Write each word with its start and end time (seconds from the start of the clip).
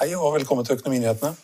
Hei 0.00 0.14
og 0.16 0.30
velkommen 0.32 0.64
til 0.64 0.78
Økonominyhetene. 0.78 1.34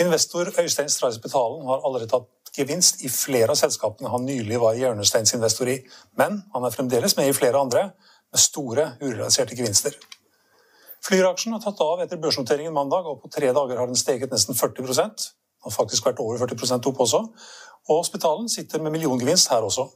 Investor 0.00 0.48
Øystein 0.60 0.88
Stray 0.88 1.12
Spetalen 1.12 1.66
har 1.68 1.82
allerede 1.84 2.06
tatt 2.08 2.52
gevinst 2.56 3.02
i 3.04 3.10
flere 3.12 3.52
av 3.52 3.58
selskapene 3.60 4.08
han 4.08 4.24
nylig 4.24 4.56
var 4.62 4.78
hjørnesteinsinvestor 4.78 5.68
i, 5.68 5.74
men 6.16 6.38
han 6.54 6.64
er 6.64 6.72
fremdeles 6.72 7.16
med 7.18 7.28
i 7.28 7.34
flere 7.36 7.60
andre 7.60 7.82
med 8.32 8.40
store 8.40 8.86
urealiserte 9.02 9.58
gevinster. 9.58 9.98
Flyr-aksjen 11.04 11.52
har 11.52 11.60
tatt 11.66 11.84
av 11.84 12.00
etter 12.06 12.22
børsnoteringen 12.24 12.72
mandag, 12.72 13.04
og 13.04 13.20
på 13.20 13.28
tre 13.36 13.52
dager 13.52 13.76
har 13.76 13.92
den 13.92 14.00
steget 14.00 14.32
nesten 14.32 14.56
40 14.56 14.88
Den 15.02 15.12
har 15.68 15.76
faktisk 15.76 16.08
vært 16.08 16.24
over 16.24 16.40
40% 16.40 16.88
opp 16.88 17.04
også. 17.04 17.22
Og 17.92 18.04
Spetalen 18.08 18.48
sitter 18.48 18.80
med 18.80 18.96
milliongevinst 18.96 19.52
her 19.52 19.60
også. 19.60 19.90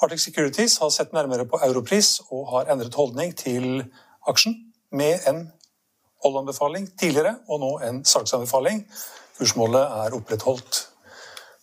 Arctic 0.00 0.24
Securities 0.24 0.78
har 0.78 0.88
sett 0.88 1.12
nærmere 1.12 1.44
på 1.44 1.60
europris 1.68 2.22
og 2.30 2.48
har 2.56 2.72
endret 2.72 2.94
holdning 2.96 3.36
til 3.36 3.84
aksjen 4.24 4.56
med 4.90 5.20
en 5.28 5.50
holdanbefaling 6.24 6.88
tidligere 7.00 7.36
og 7.48 7.60
nå 7.62 7.72
en 7.86 8.00
salgsanbefaling. 8.04 8.84
Kursmålet 9.38 9.98
er 10.04 10.16
opprettholdt. 10.16 10.86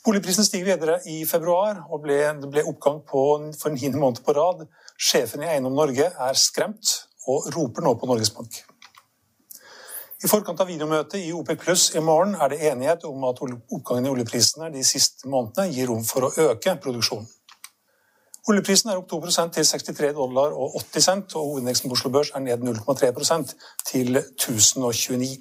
Boligprisen 0.07 0.45
stiger 0.47 0.69
videre 0.69 1.01
i 1.11 1.25
februar, 1.27 1.83
og 1.91 2.05
ble, 2.05 2.21
det 2.39 2.47
ble 2.47 2.63
oppgang 2.69 3.01
på, 3.03 3.23
for 3.59 3.75
niende 3.75 3.99
måned 3.99 4.23
på 4.23 4.35
rad. 4.37 4.63
Sjefen 4.95 5.43
i 5.43 5.49
Eiendom 5.51 5.75
Norge 5.75 6.07
er 6.07 6.39
skremt 6.39 6.93
og 7.27 7.49
roper 7.55 7.83
nå 7.83 7.91
på 7.99 8.07
Norges 8.07 8.31
Bank. 8.31 8.61
I 10.23 10.29
forkant 10.31 10.63
av 10.63 10.69
videomøtet 10.71 11.19
i 11.21 11.33
OP 11.35 11.51
pluss 11.61 11.91
i 11.93 12.01
morgen 12.01 12.33
er 12.39 12.49
det 12.49 12.63
enighet 12.71 13.03
om 13.05 13.27
at 13.27 13.43
oppgangen 13.43 14.07
i 14.07 14.13
oljeprisene 14.15 14.71
de 14.73 14.81
siste 14.87 15.29
månedene 15.29 15.75
gir 15.75 15.91
rom 15.91 16.01
for 16.07 16.25
å 16.25 16.31
øke 16.47 16.73
produksjonen. 16.81 17.27
Oljeprisen 18.47 18.89
er 18.89 18.99
opp 18.99 19.09
2 19.11 19.17
til 19.27 19.65
63 19.67 20.13
dollar 20.15 20.53
og 20.55 20.77
80 20.79 21.03
cent, 21.03 21.35
og 21.35 21.49
hovedindeksen 21.49 21.89
på 21.89 21.97
Oslo 21.97 22.09
Børs 22.09 22.29
er 22.35 22.39
ned 22.39 22.63
0,3% 22.63 23.55
til 23.89 24.17
1029. 24.17 25.37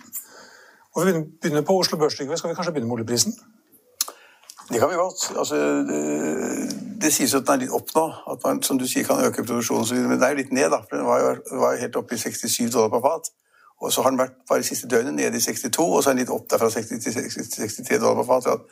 Og 0.96 1.06
Vi 1.06 1.12
begynner 1.42 1.62
på 1.62 1.78
Oslo 1.78 1.98
Børs, 1.98 2.14
Trygve. 2.14 2.38
Skal 2.38 2.50
vi 2.50 2.54
kanskje 2.54 2.72
begynne 2.72 2.88
med 2.88 2.94
oljeprisen? 2.94 3.32
Det 4.72 4.80
kan 4.80 4.90
vi 4.90 4.94
godt. 4.94 5.38
Altså, 5.38 5.56
det, 5.56 6.00
det 7.02 7.12
sies 7.12 7.34
at 7.34 7.46
den 7.46 7.54
er 7.54 7.62
litt 7.62 7.74
opp 7.78 7.92
nå. 7.94 8.06
At 8.32 8.42
man 8.44 8.62
som 8.62 8.78
du 8.78 8.86
sier, 8.90 9.06
kan 9.06 9.22
øke 9.22 9.44
produksjonen 9.44 9.86
osv. 9.86 10.00
Men 10.02 10.18
det 10.18 10.26
er 10.26 10.34
jo 10.34 10.40
litt 10.40 10.52
ned, 10.52 10.70
da. 10.74 10.80
For 10.88 10.98
den 10.98 11.06
var 11.06 11.22
jo, 11.22 11.34
var 11.60 11.76
jo 11.76 11.82
helt 11.84 11.98
oppe 12.00 12.16
i 12.16 12.18
67 12.18 12.72
dollar 12.74 12.90
per 12.90 13.04
fat. 13.06 13.30
Og 13.80 13.92
så 13.92 14.02
har 14.02 14.10
den 14.10 14.18
vært 14.18 14.38
bare 14.48 14.64
siste 14.64 14.88
døgnet 14.88 15.14
nede 15.14 15.36
i 15.36 15.40
62, 15.40 15.78
og 15.84 16.02
så 16.02 16.10
er 16.10 16.14
den 16.14 16.22
litt 16.22 16.32
opp 16.32 16.46
der 16.48 16.60
fra 16.62 16.70
60 16.72 17.02
til 17.02 17.12
63 17.12 17.98
dollar 18.00 18.22
på 18.22 18.24
fat. 18.30 18.64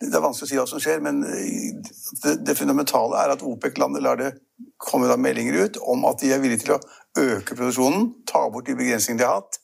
Det 0.00 0.12
er 0.12 0.20
vanskelig 0.20 0.46
å 0.46 0.50
si 0.50 0.58
hva 0.58 0.66
som 0.68 0.82
skjer, 0.84 1.00
men 1.04 1.22
eh, 1.24 1.78
det, 2.24 2.34
det 2.44 2.58
fundamentale 2.58 3.22
er 3.22 3.32
at 3.32 3.44
OPEC-landet 3.46 4.04
lar 4.04 4.20
det 4.20 4.34
komme 4.76 5.08
da 5.08 5.16
meldinger 5.16 5.56
ut 5.64 5.80
om 5.80 6.04
at 6.10 6.20
de 6.20 6.34
er 6.34 6.42
villige 6.44 6.66
til 6.66 6.76
å 6.76 6.80
øke 7.18 7.56
produksjonen, 7.56 8.10
ta 8.28 8.44
bort 8.52 8.68
de 8.68 8.76
begrensningene 8.76 9.22
de 9.22 9.28
har 9.28 9.40
hatt. 9.40 9.60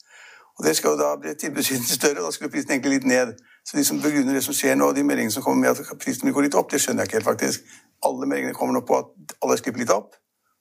Og 0.57 0.65
Det 0.65 0.77
skal 0.77 0.95
jo 0.95 1.03
da 1.03 1.13
bli 1.21 1.35
tilbudssiden 1.37 1.85
større, 1.85 2.23
og 2.23 2.31
da 2.31 2.33
skulle 2.33 2.51
prisen 2.51 2.73
egentlig 2.73 2.97
litt 2.97 3.11
ned. 3.13 3.35
Så 3.67 3.77
de 3.77 3.85
som 3.85 4.01
begrunner 4.01 4.39
det 4.39 4.45
som 4.45 4.57
skjer 4.57 4.79
nå, 4.79 4.89
og 4.89 4.97
de 4.97 5.05
meldingene 5.05 5.35
som 5.35 5.45
kommer 5.45 5.67
med 5.67 5.77
at 5.77 5.99
prisen 6.01 6.25
vil 6.25 6.33
gå 6.33 6.47
litt 6.47 6.57
opp, 6.57 6.71
det 6.73 6.81
skjønner 6.81 7.05
jeg 7.05 7.11
ikke 7.11 7.19
helt, 7.19 7.29
faktisk. 7.29 7.75
Alle 8.09 8.29
meldingene 8.29 8.57
kommer 8.57 8.79
nå 8.79 8.81
på 8.89 8.97
at 8.97 9.37
alle 9.43 9.59
slipper 9.61 9.85
litt 9.85 9.93
opp. 9.93 10.17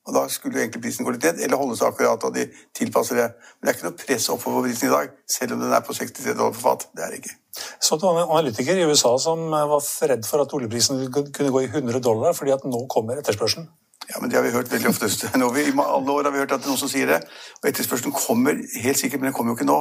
Og 0.06 0.14
da 0.14 0.22
skulle 0.30 0.60
egentlig 0.62 0.84
prisen 0.84 1.06
gå 1.06 1.12
litt 1.14 1.24
ned, 1.26 1.40
eller 1.42 1.58
holde 1.58 1.76
seg 1.78 1.90
akkurat, 1.90 2.22
og 2.28 2.34
de 2.36 2.44
tilpasser 2.78 3.18
det. 3.18 3.26
Men 3.56 3.66
det 3.66 3.72
er 3.72 3.78
ikke 3.78 3.88
noe 3.88 3.98
press 4.04 4.28
oppover 4.30 4.68
prisen 4.68 4.88
i 4.88 4.92
dag, 4.92 5.16
selv 5.36 5.56
om 5.56 5.64
den 5.64 5.74
er 5.74 5.82
på 5.86 5.96
63 5.98 6.36
dollar 6.36 6.54
for 6.54 6.62
fat. 6.68 6.86
Det 6.94 7.02
er 7.02 7.14
det 7.14 7.18
ikke. 7.24 7.34
Så 7.82 7.98
det 7.98 8.06
var 8.06 8.20
en 8.20 8.30
analytiker 8.36 8.78
i 8.78 8.86
USA 8.86 9.16
som 9.18 9.48
var 9.50 9.90
redd 10.12 10.28
for 10.28 10.44
at 10.44 10.54
oljeprisen 10.54 11.02
kunne 11.10 11.50
gå 11.50 11.64
i 11.64 11.72
100 11.72 12.00
dollar, 12.04 12.36
fordi 12.38 12.54
at 12.54 12.64
nå 12.68 12.84
kommer 12.92 13.18
etterspørselen. 13.18 13.66
Ja, 14.06 14.20
men 14.20 14.30
Det 14.30 14.38
har 14.38 14.44
vi 14.44 14.54
hørt 14.54 14.70
veldig 14.70 14.88
ofte. 14.88 15.06
I 15.34 15.72
alle 15.82 16.12
år 16.12 16.24
har 16.24 16.30
vi 16.30 16.38
hørt 16.38 16.52
at 16.52 16.62
det 16.62 16.68
er 16.68 16.74
noen 16.74 16.78
som 16.78 16.90
sier 16.92 17.10
det. 17.10 17.22
Og 17.62 17.70
etterspørselen 17.70 18.14
kommer 18.14 18.60
helt 18.82 18.98
sikkert, 18.98 19.20
men 19.20 19.32
den 19.32 19.34
kommer 19.34 19.52
jo 19.52 19.58
ikke 19.58 19.72
nå. 19.72 19.80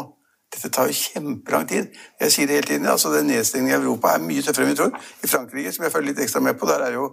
Dette 0.56 0.70
tar 0.72 0.88
jo 0.88 0.96
kjempelang 0.96 1.68
tid. 1.68 1.90
Jeg 2.22 2.32
sier 2.32 2.48
det 2.48 2.56
hele 2.56 2.68
tiden, 2.68 2.88
altså 2.88 3.12
den 3.12 3.28
Nedstengningen 3.28 3.76
i 3.76 3.84
Europa 3.84 4.14
er 4.16 4.24
mye 4.24 4.44
tøffere 4.46 4.66
enn 4.66 4.72
vi 4.72 4.78
tror. 4.80 4.96
I 5.24 5.28
Frankrike, 5.28 5.74
som 5.76 5.84
jeg 5.84 5.92
følger 5.92 6.14
litt 6.14 6.22
ekstra 6.24 6.42
med 6.44 6.56
på, 6.60 6.70
der 6.70 6.86
er, 6.86 6.96
jo, 6.96 7.10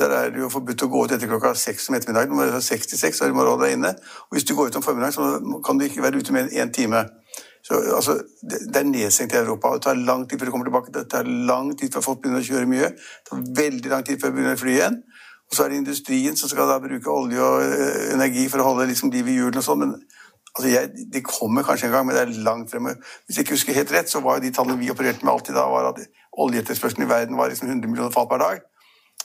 der 0.00 0.16
er 0.18 0.30
det 0.34 0.42
jo 0.42 0.50
forbudt 0.52 0.84
å 0.84 0.90
gå 0.92 1.04
ut 1.06 1.16
etter 1.16 1.30
klokka 1.30 1.54
seks 1.56 1.88
om 1.88 1.96
ettermiddagen. 1.96 2.34
Du 2.34 2.36
må 2.36 2.44
være 2.44 2.60
seks 2.64 2.92
til 2.92 3.00
seks, 3.00 3.22
du 3.24 3.36
må 3.36 3.46
holde 3.48 3.64
deg 3.64 3.78
inne. 3.78 3.94
Og 4.28 4.36
hvis 4.36 4.44
du 4.44 4.52
går 4.58 4.68
ut 4.68 4.78
om 4.80 4.84
formiddagen, 4.84 5.16
så 5.16 5.60
kan 5.64 5.80
du 5.80 5.88
ikke 5.88 6.04
være 6.04 6.20
ute 6.20 6.36
mer 6.36 6.44
enn 6.44 6.68
én 6.68 6.74
time. 6.76 7.06
Så 7.64 7.80
altså, 7.96 8.18
Det 8.50 8.76
er 8.76 8.84
nedstengt 8.84 9.32
i 9.32 9.40
Europa. 9.40 9.68
og 9.68 9.80
Det 9.80 9.82
tar 9.88 9.94
lang 9.94 10.28
tid 10.28 10.38
før 10.38 10.46
du 10.46 10.50
kommer 10.50 10.68
tilbake. 10.68 10.92
Det 10.92 11.08
tar 11.10 11.22
lang 11.24 11.78
tid 11.78 11.92
før 11.92 12.00
folk 12.00 12.20
begynner 12.22 12.44
å 12.44 12.48
kjøre 12.50 12.68
mye. 12.68 12.90
Det 12.92 13.30
tar 13.30 13.46
veldig 13.62 13.90
lang 13.90 14.04
tid 14.04 14.20
før 14.20 14.28
de 14.28 14.36
begynner 14.36 14.58
å 14.58 14.60
fly 14.60 14.74
igjen. 14.76 15.02
Og 15.48 15.56
så 15.56 15.64
er 15.64 15.72
det 15.72 15.80
industrien 15.80 16.36
som 16.36 16.48
skal 16.48 16.68
da 16.68 16.76
bruke 16.82 17.10
olje 17.10 17.40
og 17.40 17.62
eh, 17.62 18.12
energi 18.14 18.48
for 18.52 18.60
å 18.60 18.68
holde 18.68 18.88
liksom 18.90 19.12
liv 19.12 19.28
i 19.28 19.38
hjulene 19.38 19.60
og 19.62 19.66
sånn. 19.66 19.96
Altså 20.54 20.68
jeg, 20.70 20.90
det 21.12 21.24
kommer 21.26 21.62
kanskje 21.66 21.86
en 21.86 21.92
gang, 21.92 22.06
men 22.06 22.16
det 22.16 22.22
er 22.22 22.44
langt 22.46 22.70
fremme. 22.70 22.94
Hvis 23.26 23.36
jeg 23.36 23.44
ikke 23.44 23.56
husker 23.56 23.74
helt 23.74 23.92
rett, 23.92 24.10
så 24.10 24.20
var 24.20 24.38
jo 24.38 24.44
de 24.44 24.52
tallene 24.54 24.78
vi 24.78 24.90
opererte 24.90 25.24
med 25.24 25.32
alltid 25.32 25.54
da, 25.54 25.66
var 25.70 25.88
at 25.90 25.98
oljeetterspørselen 26.32 27.06
i 27.06 27.10
verden 27.10 27.38
var 27.38 27.50
liksom 27.50 27.68
100 27.68 27.90
millioner 27.90 28.10
fat 28.14 28.28
per 28.30 28.42
dag. 28.42 28.62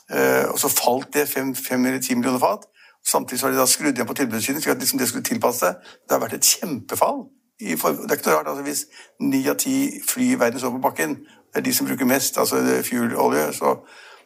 Uh, 0.09 0.51
og 0.51 0.59
så 0.59 0.71
falt 0.73 1.13
det 1.13 1.27
5, 1.29 1.55
5 1.55 1.85
eller 1.85 2.01
10 2.01 2.15
millioner 2.15 2.39
fat. 2.41 2.65
Samtidig 3.07 3.39
så 3.39 3.45
har 3.45 3.53
de 3.53 3.59
da 3.59 3.65
skrudd 3.65 3.93
igjen 3.93 4.07
på 4.07 4.13
tilbudssiden, 4.13 4.61
slik 4.61 4.73
at 4.73 4.81
liksom 4.81 4.99
det 4.99 5.07
skulle 5.07 5.23
tilpasse. 5.23 5.65
Det 5.65 6.11
har 6.11 6.23
vært 6.23 6.33
et 6.33 6.45
kjempefall. 6.45 7.23
det 7.59 7.71
er 7.75 8.15
ikke 8.15 8.29
noe 8.29 8.37
rart 8.37 8.47
altså 8.47 8.63
hvis 8.63 8.85
ni 9.19 9.47
av 9.49 9.57
ti 9.59 10.01
fly 10.09 10.31
i 10.33 10.39
verden 10.39 10.59
står 10.59 10.71
på 10.77 10.83
bakken, 10.83 11.15
det 11.53 11.59
er 11.59 11.65
de 11.65 11.73
som 11.73 11.87
bruker 11.87 12.05
mest, 12.05 12.37
altså 12.37 12.55
fuel-olje, 12.85 13.53
så 13.53 13.73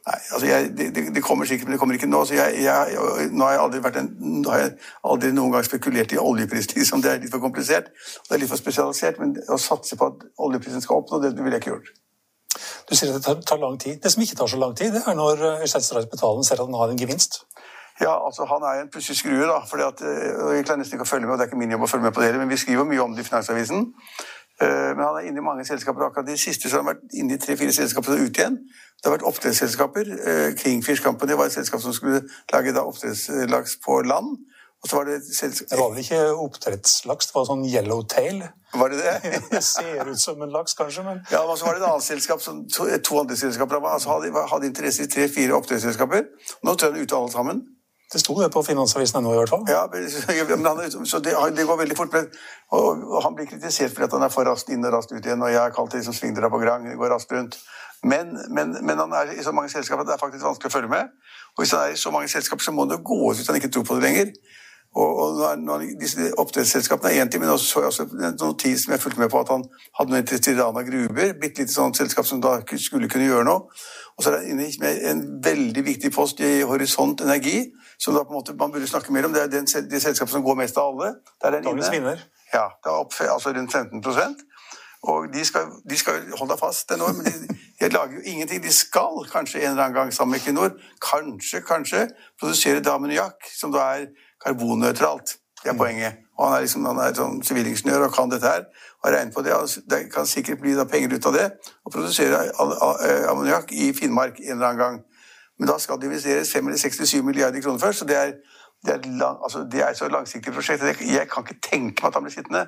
Nei, 0.04 0.18
altså 0.36 0.48
jeg, 0.48 0.72
det, 0.78 1.04
det, 1.16 1.22
kommer 1.24 1.48
sikkert, 1.48 1.68
men 1.68 1.74
det 1.74 1.80
kommer 1.80 1.96
ikke 1.96 2.10
nå. 2.12 2.26
så 2.28 2.36
jeg, 2.36 2.64
jeg, 2.64 3.30
Nå 3.32 3.46
har 3.48 4.00
en, 4.02 4.10
nå 4.20 4.52
har 4.52 4.60
jeg 4.66 4.74
aldri 5.08 5.32
noen 5.32 5.54
gang 5.56 5.64
spekulert 5.64 6.12
i 6.12 6.20
oljepris. 6.20 6.68
Liksom. 6.76 7.02
Det 7.02 7.12
er 7.12 7.22
litt 7.24 7.32
for 7.32 7.44
komplisert 7.44 7.88
og 7.88 8.28
det 8.28 8.36
er 8.36 8.42
litt 8.44 8.52
for 8.52 8.60
spesialisert. 8.60 9.22
Men 9.24 9.38
å 9.48 9.60
satse 9.62 9.96
på 10.00 10.10
at 10.12 10.26
oljeprisen 10.44 10.84
skal 10.84 11.00
oppnå, 11.00 11.22
det 11.24 11.32
ville 11.38 11.56
jeg 11.56 11.64
ikke 11.64 11.72
gjort. 11.72 11.94
Du 12.90 12.96
sier 12.98 13.16
at 13.16 13.24
det 13.24 13.46
tar, 13.48 13.62
lang 13.64 13.80
tid. 13.80 14.02
Det 14.04 14.12
som 14.12 14.26
ikke 14.26 14.36
tar 14.42 14.52
så 14.52 14.60
lang 14.60 14.76
tid, 14.76 14.92
det 14.92 15.06
er 15.08 15.16
når 15.16 15.48
Øystein 15.64 16.12
Betalen 16.12 16.44
ser 16.44 16.60
at 16.60 16.68
han 16.68 16.82
har 16.82 16.92
en 16.92 17.00
gevinst. 17.00 17.40
Ja, 18.02 18.14
altså 18.26 18.46
Han 18.50 18.64
er 18.68 18.82
en 18.82 18.92
pussig 18.94 19.16
skrue. 19.16 19.48
da, 19.48 19.60
fordi 19.70 19.84
at, 19.84 20.02
og 20.44 20.56
Jeg 20.56 20.66
klarer 20.66 20.82
nesten 20.82 20.98
ikke 20.98 21.08
å 21.08 21.12
følge 21.14 21.28
med, 21.28 21.34
og 21.34 21.40
det 21.40 21.46
er 21.46 21.52
ikke 21.52 21.64
min 21.64 21.72
jobb 21.72 21.88
å 21.88 21.92
følge 21.94 22.10
med 22.10 22.14
på 22.14 22.22
det 22.22 22.36
men 22.42 22.50
vi 22.50 22.58
skriver 22.58 22.90
mye 22.90 23.04
om 23.04 23.16
det 23.16 23.24
i 23.24 23.30
Finansavisen. 23.30 23.94
Eh, 24.64 24.90
men 24.96 25.04
han 25.06 25.20
er 25.20 25.28
inne 25.30 25.42
i 25.42 25.46
mange 25.46 25.66
selskaper. 25.68 26.08
Akkurat 26.08 26.28
de 26.28 26.38
siste 26.40 26.70
så 26.70 26.80
har 26.80 26.86
han 26.86 26.94
vært 26.94 27.20
inne 27.20 27.38
i 27.38 27.42
tre-fire 27.42 27.76
selskaper 27.76 28.16
og 28.16 28.26
ut 28.26 28.40
igjen. 28.42 28.58
Det 28.98 29.10
har 29.10 29.18
vært 29.18 29.28
oppdrettsselskaper. 29.30 30.12
Eh, 30.32 30.50
Kingfish 30.60 31.04
Company 31.04 31.38
var 31.40 31.52
et 31.52 31.58
selskap 31.58 31.84
som 31.84 31.96
skulle 31.96 32.24
lage 32.54 32.76
oppdrettslaks 32.90 33.78
på 33.86 34.02
land. 34.08 34.38
Og 34.84 34.90
så 34.90 34.96
var 34.96 35.06
Det. 35.08 35.22
Det 35.72 35.80
var 35.80 35.94
vel 35.94 36.00
ikke 36.04 36.24
oppdrettslaks, 36.44 37.30
det 37.30 37.36
var 37.38 37.46
sånn 37.48 37.64
yellowtail? 37.64 38.42
Var 38.76 38.92
det 38.92 38.98
det? 39.00 39.32
det 39.54 39.62
ser 39.64 40.10
ut 40.10 40.20
som 40.20 40.42
en 40.44 40.52
laks, 40.52 40.76
kanskje, 40.76 41.06
men 41.08 41.22
Ja, 41.32 41.46
men 41.48 41.58
så 41.58 41.70
var 41.70 41.78
det 41.78 41.86
et 41.86 41.88
annet 41.88 42.04
selskap, 42.04 42.42
som, 42.44 42.66
to, 42.68 42.90
to 43.00 43.20
andre 43.22 43.38
selskaper 43.40 43.80
altså 43.80 44.18
hadde, 44.18 44.34
hadde 44.52 44.68
interesse 44.68 45.06
i 45.06 45.12
tre-fire 45.12 45.56
oppdrettsselskaper. 45.56 46.28
Nå 46.68 46.76
jeg 46.76 46.90
han 46.90 47.00
er 47.00 47.08
ute 47.08 47.16
alle 47.16 47.32
sammen. 47.32 47.64
Det 48.14 48.22
sto 48.22 48.36
det 48.38 48.52
på 48.54 48.62
Finansavisen 48.62 49.24
nå 49.26 49.32
i 49.34 49.38
hvert 49.40 49.50
fall. 49.50 49.64
Ja, 49.72 49.88
men 49.90 50.68
han, 50.68 50.82
så 51.10 51.20
det, 51.24 51.34
det, 51.58 51.66
går 51.66 51.80
veldig 51.80 51.98
fort. 51.98 52.14
Men, 52.14 52.28
og, 52.78 53.06
han 53.26 53.38
blir 53.38 53.50
kritisert 53.50 53.96
fordi 53.96 54.12
han 54.14 54.28
er 54.28 54.34
for 54.34 54.46
raskt 54.46 54.70
inn 54.70 54.86
og 54.86 54.94
raskt 54.94 55.16
ut 55.16 55.24
igjen. 55.24 55.42
Og 55.42 55.50
jeg 55.50 55.60
har 55.60 55.74
kalt 55.74 55.92
det 55.92 56.04
liksom 56.04 56.18
svingdøra 56.18 56.52
på 56.54 56.62
grang. 56.62 56.86
Går 57.00 57.14
raskt 57.16 57.34
rundt. 57.34 57.58
Men, 58.04 58.36
men, 58.54 58.76
men, 58.86 59.00
han 59.00 59.16
er 59.18 59.34
i 59.34 59.44
så 59.44 59.54
mange 59.56 59.72
selskaper 59.74 60.04
at 60.04 60.12
det 60.12 60.18
er 60.18 60.22
faktisk 60.22 60.46
vanskelig 60.46 60.70
å 60.70 60.76
følge 60.76 60.92
med. 60.92 61.14
Og 61.56 61.64
hvis 61.64 61.74
han 61.74 61.88
er 61.88 61.96
i 61.96 62.00
så 62.00 62.12
mange 62.14 62.30
selskaper, 62.30 62.66
så 62.66 62.76
må 62.76 62.86
det 62.90 63.00
gå 63.06 63.18
ut 63.24 63.40
hvis 63.40 63.50
han 63.50 63.58
ikke 63.58 63.72
tror 63.74 63.88
på 63.88 63.98
det 63.98 64.06
lenger. 64.06 64.34
Og, 64.94 65.20
og 65.20 65.60
når, 65.60 65.86
disse 66.02 66.28
Oppdrettsselskapene 66.38 67.14
er 67.14 67.24
én 67.24 67.30
ting, 67.32 67.42
men 67.42 67.50
også 67.50 67.66
så 67.66 67.80
jeg 67.80 67.88
også 67.88 68.04
en 68.04 68.38
notis 68.42 68.84
som 68.84 68.94
jeg 68.94 69.02
fulgte 69.02 69.20
med 69.20 69.32
på 69.34 69.40
at 69.42 69.50
han 69.50 69.64
hadde 69.98 70.14
noe 70.14 70.22
interesse 70.22 70.54
i 70.54 70.60
Rana 70.60 70.84
Gruber. 70.86 71.34
Bitte 71.42 71.64
lite 71.64 71.74
sånt 71.74 71.98
selskap 71.98 72.30
som 72.30 72.42
da 72.44 72.60
skulle 72.78 73.10
kunne 73.10 73.26
gjøre 73.26 73.48
noe. 73.48 73.66
Og 74.14 74.24
så 74.24 74.30
er 74.30 74.38
det 74.38 74.54
inne 74.54 74.70
med 74.84 75.02
en 75.10 75.24
veldig 75.46 75.86
viktig 75.86 76.14
post 76.14 76.44
i 76.46 76.52
Horisont 76.70 77.26
Energi, 77.26 77.72
som 77.98 78.14
da 78.14 78.22
på 78.22 78.36
en 78.36 78.38
måte 78.38 78.54
man 78.60 78.72
burde 78.72 78.88
snakke 78.88 79.14
mer 79.14 79.26
om. 79.26 79.34
Det 79.34 79.42
er 79.42 79.52
den, 79.56 79.66
det 79.66 80.02
selskapet 80.04 80.38
som 80.38 80.46
går 80.46 80.62
mest 80.62 80.78
av 80.78 80.94
alle. 80.94 81.16
Det 81.42 81.64
Dagens 81.66 81.92
vinner. 81.92 82.22
Ja, 82.54 82.68
det 82.84 82.92
er 82.92 83.00
opp, 83.02 83.18
altså 83.18 83.50
rundt 83.56 83.74
15% 83.74 84.44
og 85.04 85.34
de 85.34 85.46
skal, 85.46 85.68
de 85.90 85.98
skal 86.00 86.22
holde 86.40 86.54
deg 86.54 86.60
fast 86.62 86.92
ennå, 86.96 87.10
men 87.18 87.26
de, 87.28 87.56
de, 87.80 87.90
lager 87.92 88.14
jo 88.16 88.22
ingenting. 88.24 88.62
De 88.64 88.72
skal 88.74 89.26
kanskje 89.32 89.60
en 89.60 89.74
eller 89.74 89.84
annen 89.84 89.98
gang 89.98 90.14
sammen 90.16 90.32
med 90.32 90.40
Equinor 90.40 90.78
kanskje, 91.04 91.60
kanskje 91.68 92.06
produsere 92.40 92.84
dameniakk, 92.84 93.50
som 93.52 93.74
da 93.76 93.90
er 93.98 94.06
karbonnøytralt. 94.44 95.38
Det 95.64 95.70
er 95.70 95.74
mm. 95.74 95.80
poenget. 95.80 96.20
Og 96.38 96.48
han 96.48 96.58
er 96.58 96.66
liksom, 96.66 96.86
han 96.86 97.00
er 97.00 97.16
sånn 97.18 97.42
sivilingeniør 97.46 98.08
og 98.08 98.16
kan 98.16 98.32
dette 98.32 98.50
her. 98.50 98.66
og 99.02 99.10
har 99.10 99.18
regnet 99.18 99.34
på 99.36 99.42
Det 99.42 99.54
Det 99.90 100.12
kan 100.14 100.26
sikkert 100.26 100.62
bli 100.62 100.76
da 100.76 100.84
penger 100.84 101.16
ut 101.16 101.26
av 101.26 101.34
det 101.34 101.52
å 101.86 101.90
produsere 101.90 102.52
ammoniakk 103.30 103.72
i 103.72 103.94
Finnmark 103.94 104.40
en 104.40 104.52
eller 104.52 104.68
annen 104.68 104.84
gang. 104.84 105.02
Men 105.60 105.68
da 105.68 105.78
skal 105.78 106.00
det 106.00 106.10
investeres 106.10 106.52
5 106.52 106.68
eller 106.68 106.78
67 106.78 107.22
milliarder 107.24 107.62
kroner 107.62 107.80
først. 107.80 108.00
så 108.00 108.06
det 108.06 108.16
er 108.18 108.34
det 108.86 108.94
er, 108.94 109.00
lang, 109.22 109.38
altså 109.44 109.60
det 109.72 109.82
er 109.82 109.94
så 109.94 110.08
langsiktig 110.08 110.54
prosjekt. 110.54 110.84
Jeg 110.84 111.28
kan 111.32 111.44
ikke 111.44 111.62
tenke 111.72 112.04
meg 112.04 112.08
at 112.10 112.16
han 112.18 112.24
blir 112.26 112.34
sittende 112.36 112.64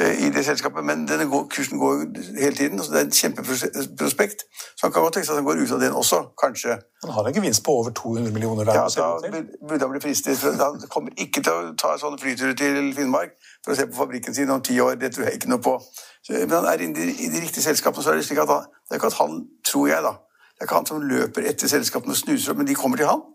uh, 0.00 0.14
i 0.24 0.30
det 0.30 0.44
selskapet, 0.46 0.84
men 0.84 1.08
denne 1.08 1.26
kursen 1.54 1.78
går 1.78 1.94
hele 2.42 2.54
tiden. 2.54 2.78
Så 2.82 2.92
det 2.92 3.00
er 3.00 3.06
et 3.06 3.18
kjempeprospekt. 3.20 4.38
Så 4.76 4.86
han 4.86 4.92
kan 4.92 5.02
godt 5.02 5.14
tenke 5.14 5.26
seg 5.26 5.34
at 5.34 5.40
han 5.40 5.48
går 5.48 5.62
ut 5.62 5.72
av 5.74 5.80
den 5.80 5.98
også, 6.02 6.20
kanskje. 6.44 6.78
Han 7.04 7.14
har 7.16 7.26
en 7.26 7.34
gevinst 7.34 7.64
på 7.64 7.74
over 7.80 7.90
200 7.90 8.32
millioner 8.32 8.64
der. 8.64 8.74
Ja, 8.74 8.86
da 8.86 9.42
burde 9.68 9.82
han 9.84 9.90
bli 9.90 10.00
fristet. 10.00 10.38
Han 10.62 10.80
kommer 10.94 11.10
ikke 11.16 11.42
til 11.42 11.52
å 11.52 11.74
ta 11.82 11.92
en 11.94 12.02
sånn 12.04 12.18
flytur 12.22 12.54
til 12.58 12.94
Finnmark 12.94 13.34
for 13.64 13.74
å 13.74 13.78
se 13.78 13.86
på 13.90 13.98
fabrikken 13.98 14.34
sin 14.34 14.54
om 14.54 14.62
ti 14.62 14.78
år. 14.80 14.94
Det 15.02 15.10
tror 15.14 15.26
jeg 15.26 15.40
ikke 15.40 15.50
noe 15.50 15.62
på. 15.62 15.74
Så, 16.22 16.38
men 16.38 16.54
han 16.54 16.70
er 16.70 16.86
inne 16.86 17.02
i, 17.02 17.16
i 17.26 17.32
de 17.34 17.42
riktige 17.42 17.66
selskapene, 17.66 18.04
så 18.04 18.14
er 18.14 18.22
det 18.22 18.28
slik 18.30 18.42
at 18.42 18.54
han, 18.54 18.70
det 18.86 18.94
er 18.94 19.02
ikke 19.02 19.10
at 19.10 19.20
han, 19.22 19.42
tror 19.66 19.90
jeg, 19.90 20.06
da. 20.06 20.14
Det 20.58 20.62
er 20.62 20.70
ikke 20.70 20.78
han 20.80 20.86
som 20.90 21.02
løper 21.02 21.50
etter 21.50 21.70
selskapene 21.70 22.14
og 22.14 22.18
snuser 22.18 22.54
opp, 22.54 22.62
men 22.62 22.66
de 22.70 22.78
kommer 22.78 22.98
til 22.98 23.10
han. 23.10 23.26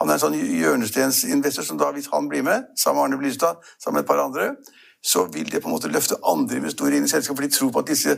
Han 0.00 0.08
er 0.08 0.16
en 0.16 0.22
sånn 0.22 0.36
hjørnesteinsinvestor 0.36 1.66
som 1.66 1.80
da, 1.80 1.90
hvis 1.92 2.08
han 2.12 2.28
blir 2.28 2.44
med, 2.46 2.70
sammen 2.78 3.00
med 3.00 3.08
Arne 3.08 3.18
Blystad, 3.20 3.60
sammen 3.78 4.00
med 4.00 4.06
et 4.06 4.08
par 4.08 4.22
andre, 4.22 4.54
så 5.02 5.26
vil 5.32 5.50
det 5.52 5.62
på 5.62 5.68
en 5.68 5.74
måte 5.74 5.90
løfte 5.92 6.16
andre 6.28 6.60
investorer 6.60 6.96
inn 6.96 7.08
i 7.08 7.12
selskapet, 7.12 7.36
for 7.36 7.48
de 7.48 7.56
tror 7.56 7.74
på 7.74 7.82
at 7.82 7.90
disse 7.92 8.16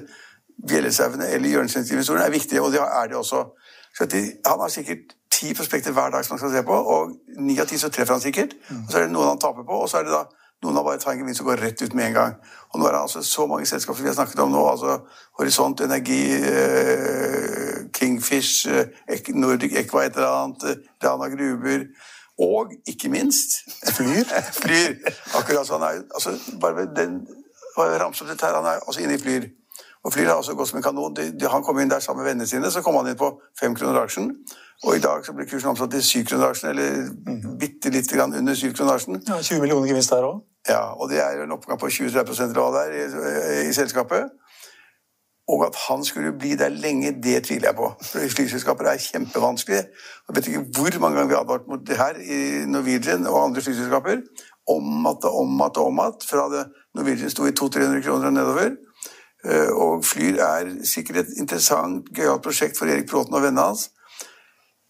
bjellesauene 0.69 1.31
eller 1.35 1.57
hjørnesteinsinvestorene 1.57 2.27
er 2.27 2.35
viktige, 2.35 2.63
og 2.63 2.71
det 2.75 2.83
er 2.83 3.11
de 3.11 3.19
også. 3.19 3.43
Så 3.99 4.07
de, 4.07 4.23
Han 4.47 4.61
har 4.61 4.69
sikkert 4.69 5.17
ti 5.31 5.55
prospekter 5.55 5.93
hver 5.93 6.11
dag 6.11 6.25
som 6.25 6.37
han 6.37 6.43
skal 6.43 6.55
se 6.55 6.63
på, 6.67 6.77
og 6.95 7.17
ni 7.39 7.59
av 7.61 7.67
ti 7.67 7.79
så 7.79 7.91
treffer 7.91 8.15
han 8.15 8.23
sikkert. 8.23 8.55
Og 8.71 8.93
så 8.93 8.99
er 8.99 9.07
det 9.07 9.13
noen 9.13 9.35
han 9.35 9.43
taper 9.43 9.67
på, 9.67 9.83
og 9.83 9.91
så 9.91 10.01
er 10.01 10.07
det 10.07 10.15
da 10.15 10.25
noen 10.63 10.79
har 10.79 10.85
bare 10.87 11.01
tar 11.03 11.17
en 11.17 11.23
gevinst 11.23 11.43
og 11.43 11.49
går 11.51 11.63
rett 11.65 11.83
ut 11.83 11.95
med 11.99 12.07
en 12.07 12.15
gang. 12.15 12.35
Og 12.71 12.79
nå 12.79 12.87
er 12.87 12.95
det 12.95 13.01
altså 13.03 13.23
så 13.27 13.47
mange 13.51 13.67
selskaper 13.67 14.05
vi 14.05 14.11
har 14.11 14.15
snakket 14.15 14.43
om 14.45 14.53
nå. 14.55 14.63
altså 14.71 15.01
Horisont 15.41 15.81
Energi, 15.83 16.21
eh, 16.39 17.52
Kingfish, 18.03 18.67
eh, 18.67 19.33
Nordic 19.35 19.77
Equa 19.79 20.05
et 20.07 20.19
eller 20.19 20.29
annet, 20.29 20.67
eh, 20.71 20.77
Rana 21.05 21.31
Gruber. 21.31 21.87
Og 22.39 22.73
ikke 22.89 23.09
minst 23.13 23.59
Flyr. 23.93 24.25
flyr. 24.63 24.97
Akkurat 25.39 25.69
sånn 25.69 25.85
er 25.87 26.01
altså, 26.11 26.33
bare 26.61 26.89
den, 26.97 27.21
ramse 27.77 28.25
opp 28.25 28.31
dette 28.33 28.47
her, 28.47 28.57
Han 28.57 28.67
er 28.67 28.81
altså 28.87 29.05
inne 29.05 29.15
i 29.15 29.23
Flyr. 29.23 29.51
Og 30.03 30.13
Flyr 30.13 30.27
har 30.27 30.41
også 30.41 30.57
gått 30.59 30.69
som 30.69 30.81
en 30.81 30.83
kanon. 30.83 31.15
De, 31.15 31.29
de, 31.39 31.49
han 31.49 31.63
kom 31.63 31.79
inn 31.79 31.91
der 31.91 32.03
sammen 32.03 32.25
med 32.25 32.33
vennene 32.33 32.49
sine, 32.49 32.71
så 32.71 32.83
kom 32.83 32.97
han 32.99 33.13
inn 33.13 33.19
på 33.19 33.31
fem 33.61 33.75
kroner 33.79 34.03
aksjen. 34.03 34.33
Og 34.83 34.97
i 34.97 35.03
dag 35.03 35.23
så 35.27 35.35
blir 35.37 35.47
kursen 35.47 35.71
omsatt 35.71 35.93
til 35.95 36.03
syv 36.03 36.25
kroner 36.31 36.51
aksjen, 36.51 36.73
eller 36.73 37.05
mm. 37.13 37.59
bitte 37.61 37.93
lite 37.95 38.17
grann 38.17 38.35
under 38.35 38.57
syv 38.59 38.75
kroner 38.75 38.99
aksjen. 38.99 39.21
Ja, 39.29 39.39
20 39.39 39.63
millioner 39.63 39.93
gevinst 39.93 40.11
der 40.11 40.27
òg. 40.27 40.41
Ja, 40.69 40.83
og 40.95 41.11
det 41.11 41.21
er 41.23 41.43
en 41.43 41.55
oppgang 41.55 41.79
på 41.79 41.91
20-30 41.91 42.43
eller 42.43 42.59
hva 42.59 42.69
det 42.75 42.83
er 42.83 42.93
i, 42.99 43.69
i, 43.69 43.73
selskapet. 43.75 44.31
Og 45.49 45.67
at 45.67 45.77
han 45.89 46.05
skulle 46.05 46.33
bli 46.39 46.55
der 46.55 46.69
lenge, 46.69 47.23
det 47.23 47.45
tviler 47.45 47.69
jeg 47.69 47.77
på. 47.77 47.89
For 48.03 48.19
Flyselskaper 48.37 48.85
er 48.85 48.97
kjempevanskelig. 48.97 49.77
Jeg 50.29 50.37
vet 50.37 50.47
ikke 50.47 50.65
hvor 50.77 50.99
mange 51.01 51.17
ganger 51.17 51.29
vi 51.29 51.35
har 51.35 51.43
advart 51.43 51.69
mot 51.69 51.83
det 51.87 51.97
her 51.97 52.15
i 52.15 52.67
Norwegian 52.67 53.27
og 53.27 53.45
andre 53.45 53.63
flyselskaper. 53.63 54.23
Om 54.69 55.07
at 55.07 55.25
og 55.25 55.41
om 55.41 55.61
at 55.61 55.77
og 55.77 55.87
om 55.87 55.99
at. 56.01 56.23
Fra 56.31 56.47
det 56.55 56.67
Norwegian 56.95 57.31
sto 57.31 57.47
i 57.47 57.57
200-300 57.61 58.03
kroner 58.07 58.27
og 58.27 58.33
nedover. 58.33 58.71
Eh, 59.45 59.71
og 59.73 60.05
Flyr 60.05 60.39
er 60.39 60.71
sikkert 60.85 61.17
et 61.17 61.35
interessant, 61.39 62.07
gøyalt 62.15 62.43
prosjekt 62.43 62.79
for 62.79 62.87
Erik 62.87 63.11
Bråten 63.11 63.35
og 63.35 63.43
vennene 63.43 63.67
hans. 63.67 63.91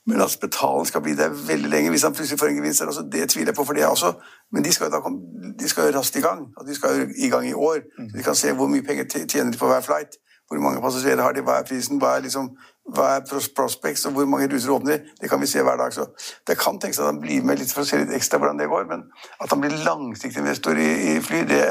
Men 0.06 0.20
at 0.20 0.30
Spetalen 0.30 0.86
skal 0.86 1.02
bli 1.02 1.14
der 1.14 1.28
veldig 1.28 1.70
lenge 1.70 1.90
hvis 1.90 2.02
han 2.02 2.14
plutselig 2.14 2.38
får 2.40 2.46
en 2.46 2.56
gevinst, 2.56 2.82
altså, 2.82 3.04
det 3.12 3.28
tviler 3.30 3.52
jeg 3.52 3.54
på. 3.54 3.64
for 3.64 3.72
det 3.72 3.86
også. 3.86 4.12
Men 4.52 4.64
de 4.64 4.72
skal 4.72 4.90
jo 4.92 5.00
komme, 5.00 5.20
de 5.60 5.68
skal 5.68 5.94
raskt 5.94 6.16
i 6.16 6.20
gang. 6.20 6.46
De 6.68 6.74
skal 6.74 7.08
i 7.16 7.28
gang 7.28 7.48
i 7.48 7.52
år. 7.52 7.78
Så 7.98 8.16
de 8.18 8.22
kan 8.22 8.34
se 8.34 8.52
hvor 8.52 8.66
mye 8.66 8.82
penger 8.82 9.04
tjener 9.28 9.52
de 9.52 9.58
på 9.58 9.66
hver 9.66 9.80
flight. 9.80 10.18
Hvor 10.52 10.64
mange 10.64 10.82
passasjerer 10.84 11.22
har 11.22 11.32
de, 11.32 11.44
hva 11.46 11.58
er 11.60 11.66
prisen, 11.68 11.98
hva 12.02 12.16
er, 12.16 12.26
liksom, 12.26 12.50
hva 12.94 13.08
er 13.16 13.24
prospects, 13.56 14.04
og 14.08 14.12
hvor 14.16 14.28
mange 14.28 14.48
ruter 14.52 14.74
åpner 14.74 15.00
Det 15.20 15.30
kan 15.30 15.40
vi 15.40 15.46
se 15.46 15.62
hver 15.62 15.80
dag. 15.80 15.92
Så 15.94 16.06
det 16.46 16.58
kan 16.60 16.78
tenkes 16.80 17.00
at 17.00 17.10
han 17.10 17.20
blir 17.20 17.42
med 17.42 17.58
litt 17.58 17.72
for 17.72 17.82
å 17.82 17.88
se 17.88 17.98
litt 18.02 18.14
ekstra 18.16 18.38
hvordan 18.42 18.60
det 18.60 18.70
går, 18.70 18.86
men 18.90 19.06
at 19.40 19.50
han 19.50 19.60
blir 19.60 19.82
langsiktig 19.86 20.40
investor 20.44 20.78
i, 20.78 20.90
i 21.14 21.18
fly, 21.24 21.42
det, 21.48 21.64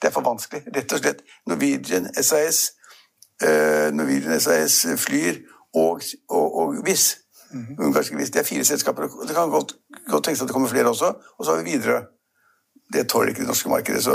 det, 0.00 0.08
er 0.08 0.14
for 0.14 0.26
vanskelig. 0.26 0.64
Rett 0.76 0.92
og 0.92 1.02
slett. 1.02 1.26
Norwegian 1.50 2.08
SAS, 2.20 2.62
eh, 3.42 3.90
Norwegian 3.92 4.40
SAS 4.40 4.82
flyr 5.00 5.42
og, 5.74 6.02
og, 6.28 6.58
og 6.62 6.80
Wizz 6.86 7.24
Mm 7.54 7.76
-hmm. 7.78 8.32
Det 8.32 8.36
er 8.36 8.42
fire 8.42 8.64
selskaper. 8.64 9.02
Det 9.02 9.34
kan 9.34 9.50
godt, 9.50 9.76
godt 10.10 10.24
tenkes 10.24 10.42
at 10.42 10.48
det 10.48 10.52
kommer 10.52 10.68
flere 10.68 10.88
også. 10.88 11.14
Og 11.38 11.44
så 11.44 11.50
har 11.50 11.62
vi 11.62 11.70
videre. 11.70 12.02
Det 12.92 13.08
tåler 13.08 13.28
ikke 13.28 13.40
det 13.40 13.46
norske 13.46 13.68
markedet. 13.68 14.04
Så, 14.04 14.14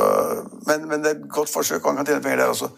men, 0.68 0.88
men, 0.88 1.00
det 1.04 1.08
er 1.12 1.16
et 1.16 1.30
godt 1.30 1.50
forsøk, 1.50 1.86
og 1.86 1.90
han 1.90 1.98
kan 1.98 2.06
tjene 2.06 2.22
penger 2.22 2.38
der 2.38 2.46
også. 2.46 2.70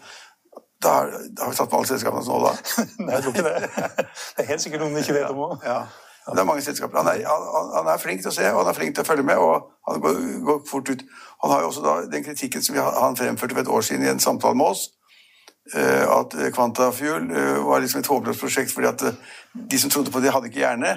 Da 0.82 0.94
har, 0.98 1.12
vi 1.14 1.56
tatt 1.56 1.68
med 1.70 1.76
alle 1.78 1.90
selskapene 1.90 2.24
nå, 2.26 2.38
da. 2.42 2.54
Nei, 3.08 3.20
det. 3.26 3.42
Det 4.36 4.44
er 4.44 4.48
helt 4.54 4.64
sikkert 4.64 4.82
noen 4.84 4.98
ikke 5.02 5.18
vet 5.18 5.28
om 5.30 5.44
òg. 5.48 5.66
Ja, 5.66 5.82
ja. 6.22 6.32
Det 6.32 6.38
er 6.38 6.46
mange 6.46 6.62
selskaper. 6.62 7.02
Han 7.02 7.10
er, 7.10 7.22
han, 7.26 7.70
han 7.76 7.92
er, 7.92 8.00
flink 8.02 8.22
til 8.22 8.30
å 8.30 8.34
se, 8.34 8.48
og 8.52 8.60
han 8.62 8.70
er 8.70 8.78
flink 8.78 8.94
til 8.94 9.02
å 9.02 9.08
følge 9.08 9.26
med, 9.26 9.42
og 9.42 9.70
han 9.88 10.02
går, 10.02 10.18
går 10.46 10.60
fort 10.70 10.90
ut. 10.90 11.06
Han 11.42 11.54
har 11.54 11.64
jo 11.64 11.70
også 11.72 11.82
da, 11.86 11.94
den 12.12 12.26
kritikken 12.26 12.62
som 12.62 12.78
han 12.78 13.18
fremførte 13.18 13.56
for 13.56 13.64
et 13.64 13.72
år 13.78 13.86
siden 13.88 14.06
i 14.06 14.12
en 14.12 14.22
samtale 14.22 14.58
med 14.58 14.70
oss, 14.70 14.84
Eh, 15.74 16.18
at 16.18 16.34
Quantafuel 16.54 17.30
eh, 17.30 17.58
var 17.64 17.80
liksom 17.80 18.02
et 18.02 18.08
håpløst 18.10 18.42
prosjekt 18.42 18.72
fordi 18.74 18.88
at 18.90 19.02
eh, 19.06 19.18
de 19.54 19.78
som 19.78 19.90
trodde 19.90 20.10
på 20.10 20.20
det, 20.20 20.32
hadde 20.34 20.50
ikke 20.50 20.64
hjerne. 20.64 20.96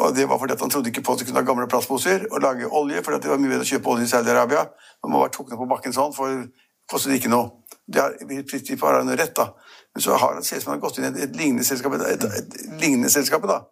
Og 0.00 0.14
det 0.16 0.24
var 0.24 0.38
fordi 0.40 0.54
at 0.54 0.62
han 0.64 0.70
trodde 0.72 0.88
ikke 0.88 1.02
på 1.04 1.12
at 1.12 1.20
de 1.20 1.24
kunne 1.28 1.40
ha 1.42 1.44
gamle 1.44 1.66
plastposer 1.68 2.22
og 2.30 2.40
lage 2.40 2.68
olje, 2.68 3.02
fordi 3.04 3.16
at 3.18 3.22
det 3.22 3.30
var 3.30 3.40
mye 3.42 3.50
bedre 3.50 3.66
å 3.66 3.68
kjøpe 3.68 3.90
olje 3.92 4.06
i 4.06 4.08
Saudi-Arabia. 4.08 4.62
Man 5.04 5.18
bare 5.18 5.32
tok 5.34 5.50
ned 5.50 5.60
på 5.60 5.66
bakken 5.68 5.92
sånn, 5.92 6.14
for 6.16 6.46
kostet 6.90 7.16
ikke 7.16 7.32
noe. 7.32 7.56
Det 7.90 8.02
har, 8.02 8.14
I 8.22 8.76
har 8.80 8.98
han 9.00 9.16
rett, 9.18 9.34
da. 9.36 9.50
Men 9.94 10.02
så 10.02 10.16
har 10.16 10.40
selskapet 10.42 10.76
har 10.76 10.82
gått 10.82 10.98
inn 10.98 11.04
i 11.04 11.10
et, 11.10 11.20
et 11.26 11.36
lignende 11.36 11.66
selskap. 11.66 11.94
Et, 11.98 12.06
et, 12.14 12.24
et, 12.24 12.58
lignende 12.82 13.10
selskap 13.10 13.46
da. 13.50 13.62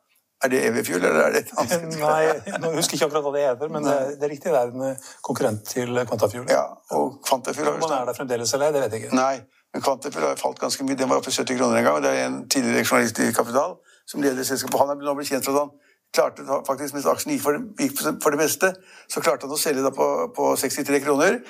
Er 0.43 0.53
det 0.53 0.59
Evifjul, 0.69 1.03
eller 1.03 1.21
er 1.25 1.35
det 1.35 1.41
et 1.45 1.53
annet 1.59 1.73
selskap? 1.75 2.03
Nei, 2.03 2.59
nå 2.63 2.73
husker 2.77 2.95
jeg 2.95 3.01
ikke 3.01 3.07
akkurat 3.09 3.25
hva 3.27 3.33
det 3.35 3.45
heter, 3.45 3.71
men 3.75 3.87
det, 3.87 3.95
det 4.19 4.27
er 4.27 4.33
riktig. 4.35 4.53
Det 4.55 4.61
er 4.61 4.75
en 4.75 5.01
konkurrent 5.27 5.65
til 5.67 6.03
Quantafuel. 6.11 6.45
Ja, 6.51 6.65
og 6.95 7.19
Quantafuel 7.27 7.71
har 7.71 7.81
Man 7.83 7.95
er 7.97 8.11
der 8.11 8.19
fremdeles 8.19 8.55
eller 8.55 8.75
det 8.75 8.85
vet 8.85 8.95
jeg 8.97 9.05
ikke. 9.05 9.19
Nei, 9.19 9.35
men 9.75 9.85
Quantafuel 9.87 10.29
har 10.29 10.39
falt 10.39 10.63
ganske 10.63 10.87
mye. 10.87 10.99
Den 10.99 11.11
var 11.11 11.23
oppe 11.23 11.31
i 11.31 11.39
70 11.39 11.59
kroner 11.59 11.81
en 11.81 11.89
gang. 11.89 11.99
og 11.99 12.07
Det 12.07 12.15
er 12.15 12.27
en 12.27 12.41
tidligere 12.47 12.87
journalist 12.87 13.23
i 13.23 13.33
Kapital 13.35 13.79
som 14.09 14.23
leder 14.23 14.47
selskapet. 14.47 14.79
Han 14.83 14.95
er 14.95 15.03
nå 15.03 15.15
blitt 15.19 15.31
kjent 15.31 15.47
for 15.47 15.59
at 15.59 15.67
han 15.67 15.75
klarte 16.15 16.47
faktisk, 16.67 16.95
mens 16.97 17.09
aksjen 17.11 17.35
gikk 17.35 17.43
for, 17.45 17.59
gikk 17.83 17.99
for 18.23 18.35
det 18.35 18.41
meste, 18.41 18.71
så 19.11 19.23
klarte 19.25 19.47
han 19.47 19.55
å 19.55 19.61
selge 19.61 19.91
på, 19.95 20.07
på 20.37 20.53
63 20.63 21.03
kroner. 21.05 21.43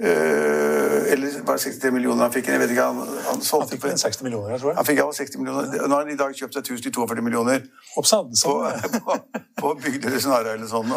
Uh, 0.00 1.12
eller 1.12 1.28
det 1.46 1.58
63 1.60 1.90
millioner 1.92 2.24
han 2.24 2.32
fikk. 2.32 2.48
Jeg 2.48 2.60
vet 2.62 2.70
ikke, 2.72 2.84
han, 2.88 3.02
han, 3.26 3.42
han 3.44 3.68
fikk 3.68 3.84
inn 3.90 4.00
60 4.00 4.24
millioner, 4.26 4.54
jeg 4.54 4.62
tror 4.62 4.70
jeg. 4.70 4.78
Han 4.78 4.88
fikk 4.88 5.00
ja, 5.02 5.06
60 5.18 5.42
millioner. 5.42 5.74
Nå 5.76 5.94
har 5.98 6.06
han 6.06 6.12
i 6.14 6.16
dag 6.18 6.38
kjøpt 6.38 6.56
seg 6.56 6.70
1042 6.78 7.24
millioner 7.26 7.66
Oppsad, 8.00 8.32
sånn. 8.40 8.80
på, 8.96 8.96
på, 9.06 9.18
på 9.60 9.74
Bygdøy 9.84 10.16
Snarøy 10.24 10.54
eller 10.54 10.70
sånn. 10.70 10.94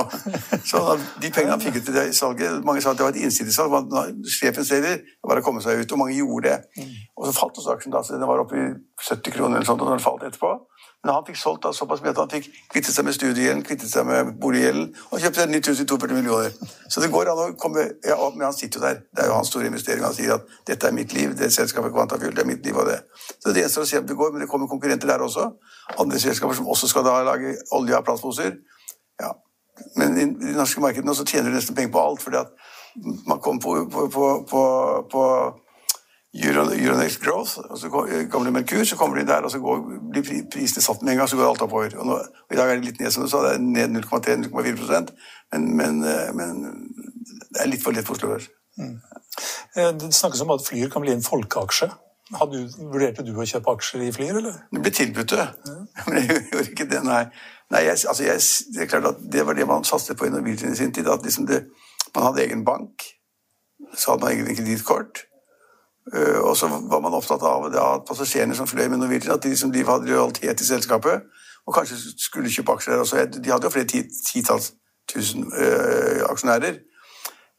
Så 0.64 0.82
de 1.22 1.32
pengene 1.32 1.58
han 1.58 1.64
fikk 1.64 1.82
ut 1.82 1.92
i 1.92 1.98
det 1.98 2.06
salget 2.18 2.64
Mange 2.66 2.84
sa 2.84 2.94
at 2.96 3.02
det 3.02 3.08
var 3.08 3.18
et 3.18 3.22
innsidesalg. 3.28 3.92
Sjefen 4.32 4.68
selger, 4.68 5.04
det 5.04 5.32
var 5.32 5.44
å 5.44 5.46
komme 5.46 5.64
seg 5.66 5.84
ut. 5.84 5.92
Og 5.92 6.02
mange 6.02 6.16
gjorde 6.16 6.56
det. 6.56 6.58
Mm. 6.80 6.96
Og 7.20 7.28
så 7.28 7.36
falt 7.36 7.60
også 7.60 7.76
aksjen 7.76 7.94
da, 7.96 8.04
så 8.06 8.16
den 8.16 8.30
var 8.30 8.42
oppe 8.42 8.58
i 8.58 8.70
70 9.04 9.36
kroner 9.36 9.60
eller 9.60 9.68
sånt, 9.68 9.84
og 9.84 9.92
den 9.92 10.04
falt 10.04 10.24
etterpå. 10.26 10.56
Men 11.06 11.14
han 11.14 11.26
fikk 11.28 11.38
solgt 11.38 11.62
da, 11.62 11.70
såpass 11.74 12.00
mye 12.02 12.16
at 12.16 12.18
han 12.18 12.32
fikk 12.32 12.48
kvittet 12.74 12.96
seg 12.96 13.06
med 13.06 13.14
studiegjelden, 13.14 13.60
kvittet 13.68 13.92
seg 13.92 14.08
med 14.10 14.32
boliggjelden 14.42 14.88
og 15.12 15.20
kjøpte 15.22 15.44
seg 15.44 15.52
9240 15.54 16.18
millioner. 16.18 16.56
Så 16.90 17.04
det 17.04 17.12
går 17.14 17.30
an 17.30 17.42
å 17.44 17.46
komme 17.62 17.84
ja, 18.02 18.16
Men 18.34 18.48
han 18.48 18.56
sitter 18.58 18.80
jo 18.80 18.86
der. 18.88 19.04
Det 19.14 19.22
er 19.22 19.30
jo 19.30 19.36
hans 19.38 19.52
store 19.54 19.70
investering. 19.70 20.02
Han 20.02 20.16
sier 20.18 20.34
at 20.40 20.56
dette 20.66 20.90
er 20.90 20.96
mitt 20.98 21.14
liv, 21.14 21.36
det 21.38 21.52
selskapet 21.54 21.94
Quantafuel, 21.94 22.34
det 22.34 22.42
er 22.42 22.50
mitt 22.50 22.66
liv 22.66 22.80
og 22.82 22.90
det. 22.90 22.98
Så 23.38 23.54
det 23.54 23.62
gjenstår 23.62 23.86
å 23.86 23.90
se 23.92 24.02
om 24.02 24.08
det 24.10 24.18
går, 24.18 24.32
men 24.34 24.42
det 24.42 24.50
kommer 24.50 24.72
konkurrenter 24.72 25.12
der 25.12 25.26
også. 25.28 25.46
Andre 26.02 26.22
selskaper 26.24 26.58
som 26.58 26.72
også 26.74 26.90
skal 26.90 27.06
da 27.06 27.20
lage 27.28 27.54
olje 27.78 28.00
av 28.00 28.08
plastposer. 28.08 28.58
Ja. 29.22 29.30
Men 30.02 30.18
i 30.18 30.26
de 30.42 30.56
norske 30.58 30.82
markedene 30.82 31.14
så 31.14 31.28
tjener 31.28 31.54
du 31.54 31.60
nesten 31.60 31.78
penger 31.78 31.94
på 31.94 32.02
alt, 32.02 32.26
fordi 32.26 32.42
at 32.42 32.50
man 33.30 33.44
kommer 33.46 33.62
på, 33.62 33.78
på, 33.94 34.26
på, 34.50 34.66
på 35.12 35.24
Euronext 36.36 37.22
Growth, 37.24 37.60
og 37.70 37.78
så 37.80 37.90
kommer 37.90 38.46
det 38.46 38.54
Merkur, 38.54 38.84
så 38.84 38.98
kommer 39.00 39.18
de 39.18 39.28
der, 39.28 39.46
og 39.48 39.52
så 39.52 39.60
går, 39.64 39.84
blir 40.12 40.42
prisene 40.52 40.84
satt 40.84 41.02
med 41.02 41.14
en 41.14 41.22
gang, 41.22 41.30
så 41.30 41.38
går 41.40 41.48
alt 41.48 41.62
oppover. 41.64 41.96
Og, 41.96 42.06
nå, 42.06 42.18
og 42.20 42.56
I 42.56 42.58
dag 42.60 42.72
er 42.72 42.80
det 42.80 42.90
litt 42.90 43.00
ned, 43.00 43.12
som 43.14 43.24
du 43.24 43.30
sa, 43.32 43.44
det 43.46 43.54
er 43.56 43.62
ned 43.64 43.94
0,3-0,4 44.02 45.06
men, 45.54 45.68
men, 45.78 46.02
eh, 46.04 46.32
men, 46.36 46.64
det 47.54 47.62
er 47.64 47.70
litt 47.72 47.84
for 47.84 47.96
lett 47.96 48.08
for 48.08 48.18
Oslo 48.18 48.34
Børs. 48.34 48.50
Mm. 48.76 48.98
Eh, 49.78 49.92
det 50.02 50.12
snakkes 50.16 50.42
om 50.44 50.52
at 50.58 50.66
Flyr 50.66 50.90
kan 50.92 51.06
bli 51.06 51.14
en 51.16 51.24
folkeaksje. 51.24 51.88
Du, 52.52 52.58
vurderte 52.92 53.24
du 53.24 53.32
å 53.38 53.46
kjøpe 53.48 53.76
aksjer 53.78 54.04
i 54.04 54.12
Flyr, 54.12 54.40
eller? 54.42 54.58
Det 54.74 54.82
ble 54.84 54.92
tilbudt 54.98 55.36
det, 55.38 55.46
ja. 55.46 55.76
men 56.08 56.18
jeg 56.20 56.42
gjorde 56.50 56.72
ikke 56.74 56.90
det, 56.92 57.04
nei. 57.06 57.22
nei 57.72 57.86
jeg, 57.86 58.02
altså 58.12 58.26
jeg, 58.28 58.42
det 58.76 58.84
er 58.84 58.90
klart 58.92 59.08
at 59.14 59.22
det 59.32 59.46
var 59.48 59.56
det 59.56 59.70
man 59.70 59.88
satset 59.88 60.20
på 60.20 60.28
i 60.28 60.34
Norwegian 60.34 60.76
i 60.76 60.82
sin 60.82 60.92
tid. 60.92 61.08
at 61.08 61.24
liksom 61.24 61.48
det, 61.48 61.64
Man 62.16 62.28
hadde 62.28 62.44
egen 62.44 62.66
bank, 62.66 63.08
så 63.94 64.12
hadde 64.12 64.26
man 64.26 64.36
egen 64.36 64.56
kredittkort. 64.56 65.24
Uh, 66.14 66.40
og 66.46 66.58
så 66.58 66.68
var 66.70 67.02
man 67.02 67.18
opptatt 67.18 67.42
av 67.42 67.66
det 67.74 67.82
at 67.82 68.06
passasjerene 68.08 68.56
som 68.56 68.68
fløy 68.70 68.88
med 68.88 69.00
Norwegian, 69.02 69.34
at 69.34 69.44
de, 69.44 69.56
som 69.58 69.72
de 69.74 69.86
hadde 69.86 70.06
lojalitet 70.06 70.58
til 70.58 70.68
selskapet 70.68 71.26
og 71.66 71.74
kanskje 71.74 71.98
skulle 72.22 72.52
kjøpe 72.52 72.76
aksjer 72.76 72.94
der 72.94 73.00
også. 73.00 73.24
De 73.26 73.52
hadde 73.52 73.66
jo 73.66 73.74
flere 73.74 74.04
titalls 74.32 74.74
tusen 75.10 75.48
uh, 75.50 76.22
aksjonærer. 76.30 76.78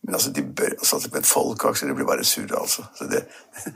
Men 0.07 0.15
altså, 0.15 0.33
de 0.33 0.43
bør 0.43 0.77
satse 0.83 1.11
på 1.11 1.19
en 1.19 1.25
folkeaksje. 1.27 1.89
Det 1.89 1.95
blir 1.95 2.07
bare 2.07 2.25
surr, 2.25 2.55
altså. 2.61 2.85
Så 2.95 3.05
det, 3.11 3.25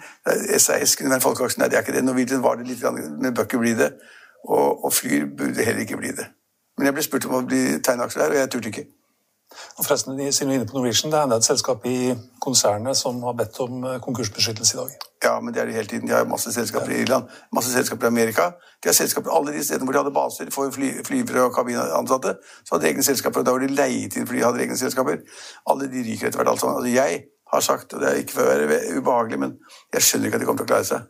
SAS 0.63 0.97
kunne 0.97 1.11
være 1.11 1.19
en 1.19 1.27
folkeaksje. 1.27 1.59
Nei, 1.59 1.69
det 1.69 1.77
er 1.77 1.83
ikke 1.83 1.97
det. 1.97 2.05
Norwegian 2.05 2.43
var 2.43 2.55
det 2.55 2.69
litt, 2.69 2.83
men 3.23 3.35
bør 3.35 3.49
ikke 3.49 3.59
bli 3.59 3.75
det. 3.75 3.91
Og, 4.49 4.85
og 4.85 4.93
Flyr 4.93 5.27
burde 5.39 5.65
heller 5.65 5.81
ikke 5.81 5.97
bli 5.97 6.15
det. 6.15 6.29
Men 6.79 6.87
jeg 6.87 6.95
ble 6.95 7.03
spurt 7.03 7.27
om 7.27 7.35
å 7.41 7.43
bli 7.45 7.63
tegneaksjer 7.83 8.23
der, 8.23 8.31
og 8.35 8.39
jeg 8.39 8.51
turte 8.55 8.71
ikke. 8.71 8.87
Og 9.79 9.85
forresten, 9.85 10.33
siden 10.33 10.49
vi 10.49 10.55
er 10.55 10.61
inne 10.61 10.69
på 10.69 10.77
Norwegian, 10.79 11.13
Det 11.13 11.19
er 11.19 11.23
enda 11.27 11.37
et 11.37 11.45
selskap 11.45 11.87
i 11.87 12.15
konsernet 12.41 12.97
som 12.97 13.23
har 13.23 13.33
bedt 13.33 13.61
om 13.61 13.85
eh, 13.85 14.01
konkursbeskyttelse 14.01 14.77
i 14.77 14.81
dag. 14.81 14.91
Ja, 15.25 15.41
men 15.41 15.55
det 15.55 15.61
er 15.61 15.67
det 15.67 15.75
hele 15.75 15.87
tiden. 15.87 16.09
De 16.09 16.15
har 16.15 16.25
masse 16.25 16.53
selskaper 16.53 16.91
i 16.91 17.03
Irland, 17.03 17.25
masse 17.53 17.73
selskaper 17.73 18.07
i 18.07 18.07
Amerika. 18.07 18.51
De 18.83 18.89
har 18.89 18.95
selskaper 18.95 19.31
alle 19.37 19.53
de 19.53 19.65
stedene 19.65 19.85
hvor 19.85 19.93
de 19.93 19.99
hadde 19.99 20.15
baser 20.15 20.51
for 20.55 20.71
fly, 20.71 20.93
flyvere 21.05 21.45
og 21.49 21.55
kabinansatte. 21.55 22.37
Så 22.65 22.75
hadde 22.75 22.87
de 22.87 22.91
egne 22.93 23.03
selskaper, 23.03 23.41
og 23.41 23.47
da 23.47 23.53
var 23.57 23.67
de 23.67 23.75
leiet 23.75 24.17
inn 24.17 24.27
fordi 24.27 24.39
de 24.39 24.47
hadde 24.47 24.65
egne 24.65 24.79
selskaper. 24.81 25.21
Alle 25.67 25.91
de 25.93 26.07
ryker 26.07 26.31
etter 26.31 26.41
hvert. 26.41 26.49
alt 26.49 26.61
sammen. 26.61 26.77
Altså, 26.77 26.95
jeg 26.95 27.25
har 27.53 27.61
sagt, 27.61 27.93
og 27.93 28.01
det 28.01 28.09
er 28.09 28.23
ikke 28.23 28.39
for 28.39 28.43
å 28.43 28.69
være 28.71 28.83
ubehagelig, 28.97 29.39
men 29.39 29.57
jeg 29.93 30.03
skjønner 30.03 30.31
ikke 30.31 30.41
at 30.41 30.41
de 30.41 30.47
kommer 30.47 30.65
til 30.65 30.71
å 30.71 30.73
klare 30.75 30.89
seg. 30.95 31.09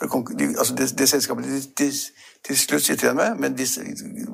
De, 0.00 0.46
altså 0.58 0.74
det, 0.74 0.86
det 0.98 1.08
selskapet 1.08 1.44
de, 1.78 1.88
til 2.42 2.58
slutt 2.58 2.82
sitter 2.82 3.06
igjen 3.06 3.18
med, 3.18 3.36
med 3.38 3.58
viss 3.58 3.76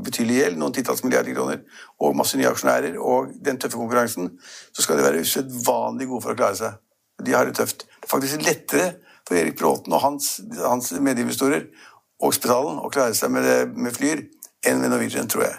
betydelig 0.04 0.38
gjeld, 0.38 0.56
noen 0.60 0.72
titalls 0.72 1.02
milliarder 1.04 1.34
kroner, 1.36 1.58
og 2.00 2.16
masse 2.16 2.38
nye 2.38 2.48
aksjonærer, 2.48 2.96
og 2.96 3.34
den 3.44 3.58
tøffe 3.60 3.76
konkurransen, 3.76 4.30
så 4.72 4.84
skal 4.84 4.96
de 4.96 5.04
være 5.04 5.24
usedvanlig 5.26 6.08
gode 6.08 6.24
for 6.24 6.32
å 6.32 6.38
klare 6.38 6.56
seg. 6.56 6.78
De 7.26 7.34
har 7.34 7.48
det 7.48 7.58
tøft. 7.58 7.84
Det 7.84 8.06
er 8.06 8.14
faktisk 8.14 8.46
lettere 8.46 8.88
for 9.28 9.36
Erik 9.36 9.58
Bråten 9.58 9.92
og 9.92 10.00
hans, 10.06 10.38
hans 10.62 10.92
medinvestorer 11.04 11.66
og 12.22 12.34
Spetalen 12.34 12.80
å 12.80 12.90
klare 12.94 13.16
seg 13.18 13.34
med, 13.34 13.74
med 13.76 13.94
Flyr 13.94 14.24
enn 14.66 14.80
med 14.80 14.94
Norwegian, 14.94 15.28
tror 15.30 15.48
jeg. 15.50 15.58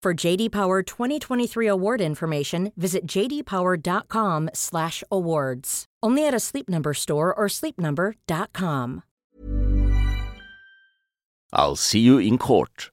For 0.00 0.14
JD 0.14 0.52
Power 0.52 0.82
2023 0.82 1.66
award 1.66 2.00
information, 2.00 2.72
visit 2.76 3.04
jdpower.com/awards. 3.04 5.84
Only 6.00 6.26
at 6.26 6.34
a 6.34 6.38
Sleep 6.38 6.68
Number 6.68 6.94
store 6.94 7.34
or 7.34 7.48
sleepnumber.com. 7.48 9.02
I'll 11.52 11.76
see 11.76 11.98
you 11.98 12.18
in 12.18 12.38
court. 12.38 12.92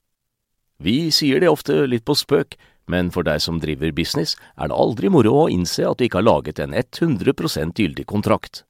Vi 0.79 1.11
sier 1.11 1.39
det 1.39 1.49
ofte 1.49 1.87
litt 1.87 2.05
på 2.05 2.15
spøk, 2.17 2.55
men 2.87 3.11
for 3.11 3.23
deg 3.23 3.41
som 3.43 3.59
driver 3.61 3.91
business, 3.93 4.35
er 4.57 4.67
det 4.71 4.75
aldri 4.75 5.09
moro 5.11 5.31
å 5.43 5.49
innse 5.51 5.85
at 5.85 5.97
du 5.99 6.05
ikke 6.07 6.17
har 6.23 6.29
laget 6.29 6.59
en 6.59 6.73
100% 6.73 7.73
gyldig 7.77 8.05
kontrakt. 8.09 8.63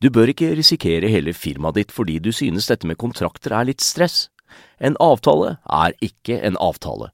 Du 0.00 0.08
bør 0.08 0.28
ikke 0.32 0.56
risikere 0.56 1.08
hele 1.12 1.32
firmaet 1.36 1.74
ditt 1.80 1.92
fordi 1.92 2.18
du 2.20 2.32
synes 2.32 2.66
dette 2.70 2.86
med 2.88 2.96
kontrakter 2.96 3.52
er 3.52 3.64
litt 3.68 3.84
stress. 3.84 4.30
En 4.80 4.96
avtale 5.02 5.58
er 5.68 5.92
ikke 6.00 6.40
en 6.40 6.56
avtale. 6.56 7.13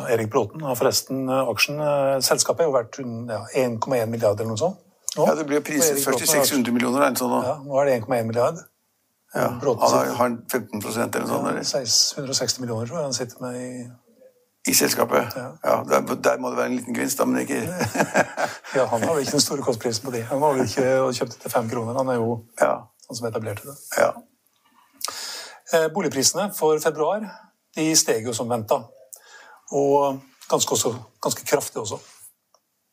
Erik 0.00 0.30
Bråten 0.32 0.62
har 0.64 0.76
forresten 0.78 1.28
eh, 1.28 1.48
aksjen. 1.52 1.80
Eh, 1.80 2.18
selskapet 2.24 2.64
er 2.64 2.70
jo 2.70 3.06
ja, 3.28 3.42
1,1 3.66 4.06
milliard 4.08 4.40
eller 4.40 4.52
noe 4.54 4.60
sånt. 4.60 4.80
Nå. 5.16 5.26
Ja, 5.28 5.34
Det 5.36 5.44
ble 5.46 5.60
priset 5.60 6.00
først 6.00 6.22
til 6.24 6.28
600 6.28 6.72
millioner. 6.72 7.04
Er 7.04 7.16
sånn, 7.18 7.34
ja, 7.44 7.58
nå 7.60 7.80
er 7.82 7.90
det 7.90 7.98
1,1 8.00 8.28
milliard. 8.28 8.62
Ja, 9.32 9.48
han 9.48 9.60
har, 9.80 10.08
har 10.16 10.32
15 10.48 10.80
eller 10.80 10.80
noe 10.84 10.92
sånt? 10.92 11.16
Eller? 11.16 11.84
160 12.22 12.64
millioner 12.64 12.88
tror 12.88 12.98
jeg 13.00 13.10
han 13.10 13.16
sitter 13.16 13.44
med 13.44 13.60
i 13.60 13.68
i 14.62 14.74
selskapet? 14.74 15.32
Ja. 15.36 15.48
ja 15.64 15.84
der, 15.88 16.14
der, 16.14 16.36
må 16.38 16.50
det 16.50 16.56
være 16.56 16.66
en 16.70 16.76
liten 16.76 16.94
gevinst, 16.94 17.18
da, 17.18 17.24
men 17.26 17.40
ikke 17.42 17.56
Ja, 18.78 18.84
han 18.86 19.02
har 19.02 19.14
vel 19.14 19.24
ikke 19.24 19.34
den 19.34 19.42
store 19.42 19.62
kostprisen 19.62 20.04
på 20.06 20.12
det. 20.14 20.22
Han 20.30 20.42
har 20.42 20.52
vel 20.54 20.68
ikke 20.68 20.84
kjøpt 21.18 21.40
til 21.42 21.50
fem 21.50 21.70
kroner. 21.70 21.96
Han 21.98 22.08
er 22.08 22.20
jo 22.20 22.36
ja. 22.60 22.76
han 23.08 23.18
som 23.18 23.26
etablerte 23.26 23.66
det. 23.66 23.74
Ja. 23.98 24.12
Eh, 25.72 25.88
boligprisene 25.94 26.52
for 26.54 26.78
februar 26.84 27.26
de 27.76 27.88
steg 27.96 28.28
jo 28.28 28.34
som 28.36 28.50
venta. 28.50 28.84
Og 29.72 30.20
ganske, 30.50 30.76
også, 30.76 30.94
ganske 31.22 31.46
kraftig 31.48 31.80
også. 31.82 32.00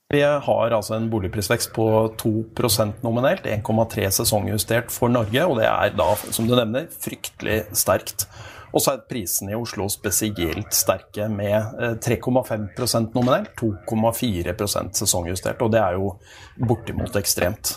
Vi 0.09 0.23
har 0.25 0.73
altså 0.73 0.95
en 0.95 1.09
boligprisvekst 1.11 1.69
på 1.75 1.85
2% 2.17 3.03
nominelt, 3.05 3.45
1,3 3.45 4.07
sesongjustert 4.09 4.89
for 4.89 5.11
Norge. 5.13 5.43
Og 5.45 5.59
det 5.59 5.67
er 5.69 5.93
da, 5.93 6.07
som 6.33 6.47
du 6.49 6.55
nevner, 6.57 6.87
fryktelig 7.03 7.59
sterkt. 7.77 8.25
Og 8.73 8.81
så 8.81 8.95
er 8.95 9.05
prisene 9.09 9.53
i 9.53 9.57
Oslo 9.57 9.85
spesielt 9.89 10.73
sterke, 10.73 11.27
med 11.29 12.01
3,5 12.01 12.65
eh, 12.73 13.05
nominelt, 13.13 13.53
2,4% 13.61 14.97
sesongjustert. 15.03 15.61
Og 15.61 15.73
det 15.73 15.81
er 15.83 15.97
jo 15.97 16.15
bortimot 16.57 17.17
ekstremt. 17.21 17.75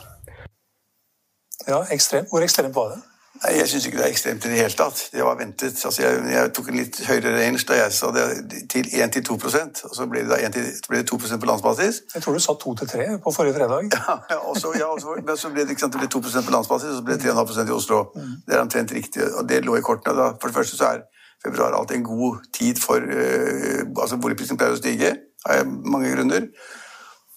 Ja, 1.68 1.84
ekstremt. 1.92 2.32
Hvor 2.32 2.44
ekstremt 2.44 2.76
var 2.76 2.94
det? 2.94 3.00
Nei, 3.42 3.56
Jeg 3.58 3.68
syns 3.68 3.86
ikke 3.86 3.98
det 3.98 4.04
er 4.06 4.12
ekstremt 4.14 4.44
i 4.46 4.50
det 4.52 4.58
hele 4.60 4.76
tatt. 4.78 5.00
Det 5.12 5.24
var 5.26 5.38
ventet. 5.38 5.78
Altså, 5.84 6.02
jeg, 6.02 6.18
jeg, 6.30 6.50
tok 6.54 6.68
en 6.70 6.78
litt 6.78 6.98
høyere 7.08 7.32
range 7.34 7.64
da 7.68 7.78
jeg 7.80 7.94
sa 7.96 8.10
det 8.14 8.26
til 8.70 8.90
1-2 8.94 9.34
og 9.34 9.96
så 9.96 10.06
ble 10.10 10.22
det, 10.22 10.30
da 10.30 10.38
1 10.46 10.54
til, 10.54 10.68
ble 10.88 11.00
det 11.02 11.08
2% 11.10 11.42
på 11.42 11.48
landsbasis. 11.50 12.02
Jeg 12.14 12.22
tror 12.22 12.38
du 12.38 12.42
sa 12.44 12.54
2-3 12.64 13.08
på 13.24 13.34
forrige 13.34 13.56
fredag. 13.58 13.90
Ja, 14.32 14.38
også, 14.38 14.72
ja 14.78 14.86
også, 14.86 15.16
men 15.26 15.36
så 15.36 15.50
ble 15.50 15.66
det, 15.66 15.78
sant, 15.80 15.92
det 15.92 16.04
ble 16.04 16.10
2 16.12 16.22
på 16.22 16.54
landsbasis, 16.54 16.92
og 16.92 17.00
så 17.00 17.06
ble 17.06 17.18
det 17.18 17.32
3,5 17.34 17.66
i 17.66 17.74
Oslo. 17.74 18.04
Mm. 18.14 18.36
Det 18.46 18.54
er 18.54 18.62
omtrent 18.62 18.94
riktig, 18.94 19.26
og 19.34 19.48
det 19.48 19.64
lå 19.66 19.76
i 19.76 19.82
kortene. 19.82 20.14
da. 20.18 20.28
For 20.40 20.48
det 20.52 20.56
første 20.60 20.78
så 20.78 20.92
er 20.92 21.02
februar 21.42 21.74
alltid 21.74 21.96
en 21.96 22.06
god 22.06 22.38
tid 22.54 22.78
for 22.78 23.02
uh, 23.02 23.82
altså 23.98 24.20
Boligprisen 24.22 24.58
pleier 24.60 24.76
å 24.76 24.78
stige 24.78 25.16
av 25.50 25.66
mange 25.66 26.12
grunner. 26.14 26.46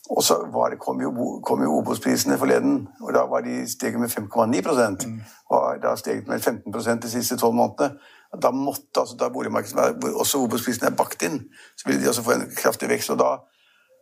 Og 0.09 0.23
så 0.23 0.35
det, 0.71 0.79
kom 0.79 1.01
jo, 1.01 1.39
kom 1.41 1.63
jo 1.63 1.77
Obos-prisene 1.79 2.37
forleden, 2.37 2.87
og 3.01 3.13
da 3.13 3.23
var 3.25 3.41
de 3.41 3.63
steget 3.69 3.99
med 3.99 4.09
5,9% 4.09 5.07
mm. 5.07 5.19
Og 5.49 5.81
da 5.83 5.95
steget 5.95 6.27
med 6.27 6.39
15% 6.39 7.01
de 7.01 7.09
siste 7.09 7.37
tolv 7.37 7.55
månedene. 7.55 7.97
Da 8.41 8.51
måtte 8.51 8.99
altså, 8.99 9.15
da 9.19 9.29
boligmarkedet, 9.29 10.03
også 10.13 10.43
Obos-prisene 10.43 10.91
er 10.91 10.95
bakt 10.97 11.23
inn, 11.25 11.39
så 11.77 11.89
ville 11.89 12.03
de 12.03 12.09
også 12.09 12.23
få 12.23 12.31
en 12.31 12.47
kraftig 12.57 12.89
vekst. 12.89 13.09
og 13.09 13.19
da 13.19 13.31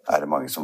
er 0.08 0.20
det 0.20 0.30
mange 0.30 0.50
som 0.50 0.64